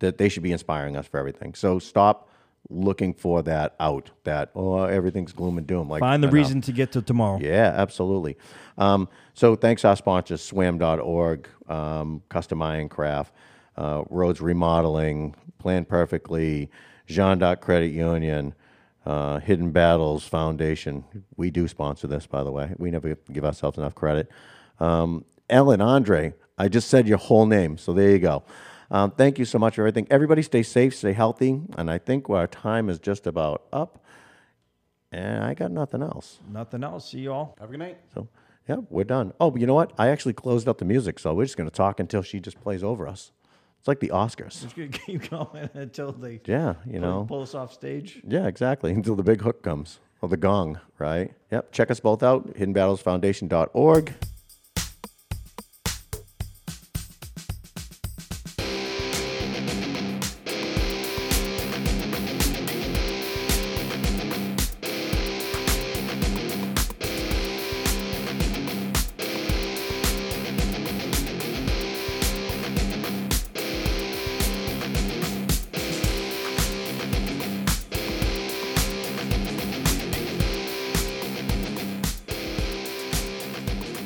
[0.00, 1.54] that they should be inspiring us for everything.
[1.54, 2.28] So stop
[2.68, 5.88] looking for that out, that oh everything's gloom and doom.
[5.88, 6.34] Like Find the enough.
[6.34, 7.38] reason to get to tomorrow.
[7.40, 8.36] Yeah, absolutely.
[8.78, 13.34] Um, so thanks our sponsors, swam.org, um, Custom Iron Craft,
[13.76, 16.70] uh, Rhodes Remodeling, Plan Perfectly,
[17.06, 18.54] Jeanne D'Arc Credit Union,
[19.10, 21.04] uh, Hidden Battles Foundation.
[21.36, 22.72] We do sponsor this, by the way.
[22.78, 24.30] We never give ourselves enough credit.
[24.78, 28.44] Um, Ellen, Andre, I just said your whole name, so there you go.
[28.88, 30.06] Um, thank you so much for everything.
[30.10, 34.04] Everybody stay safe, stay healthy, and I think our time is just about up.
[35.10, 36.38] And I got nothing else.
[36.48, 37.10] Nothing else.
[37.10, 37.56] See you all.
[37.58, 37.98] Have a good night.
[38.14, 38.28] So,
[38.68, 39.32] yeah, we're done.
[39.40, 39.92] Oh, but you know what?
[39.98, 42.60] I actually closed up the music, so we're just going to talk until she just
[42.60, 43.32] plays over us.
[43.80, 44.62] It's like the Oscars.
[44.62, 47.24] Just gonna keep going until they Yeah, you know.
[47.26, 48.20] pull us off stage.
[48.28, 48.92] Yeah, exactly.
[48.92, 51.32] Until the big hook comes or the gong, right?
[51.50, 51.72] Yep.
[51.72, 54.14] Check us both out, hiddenbattlesfoundation.org.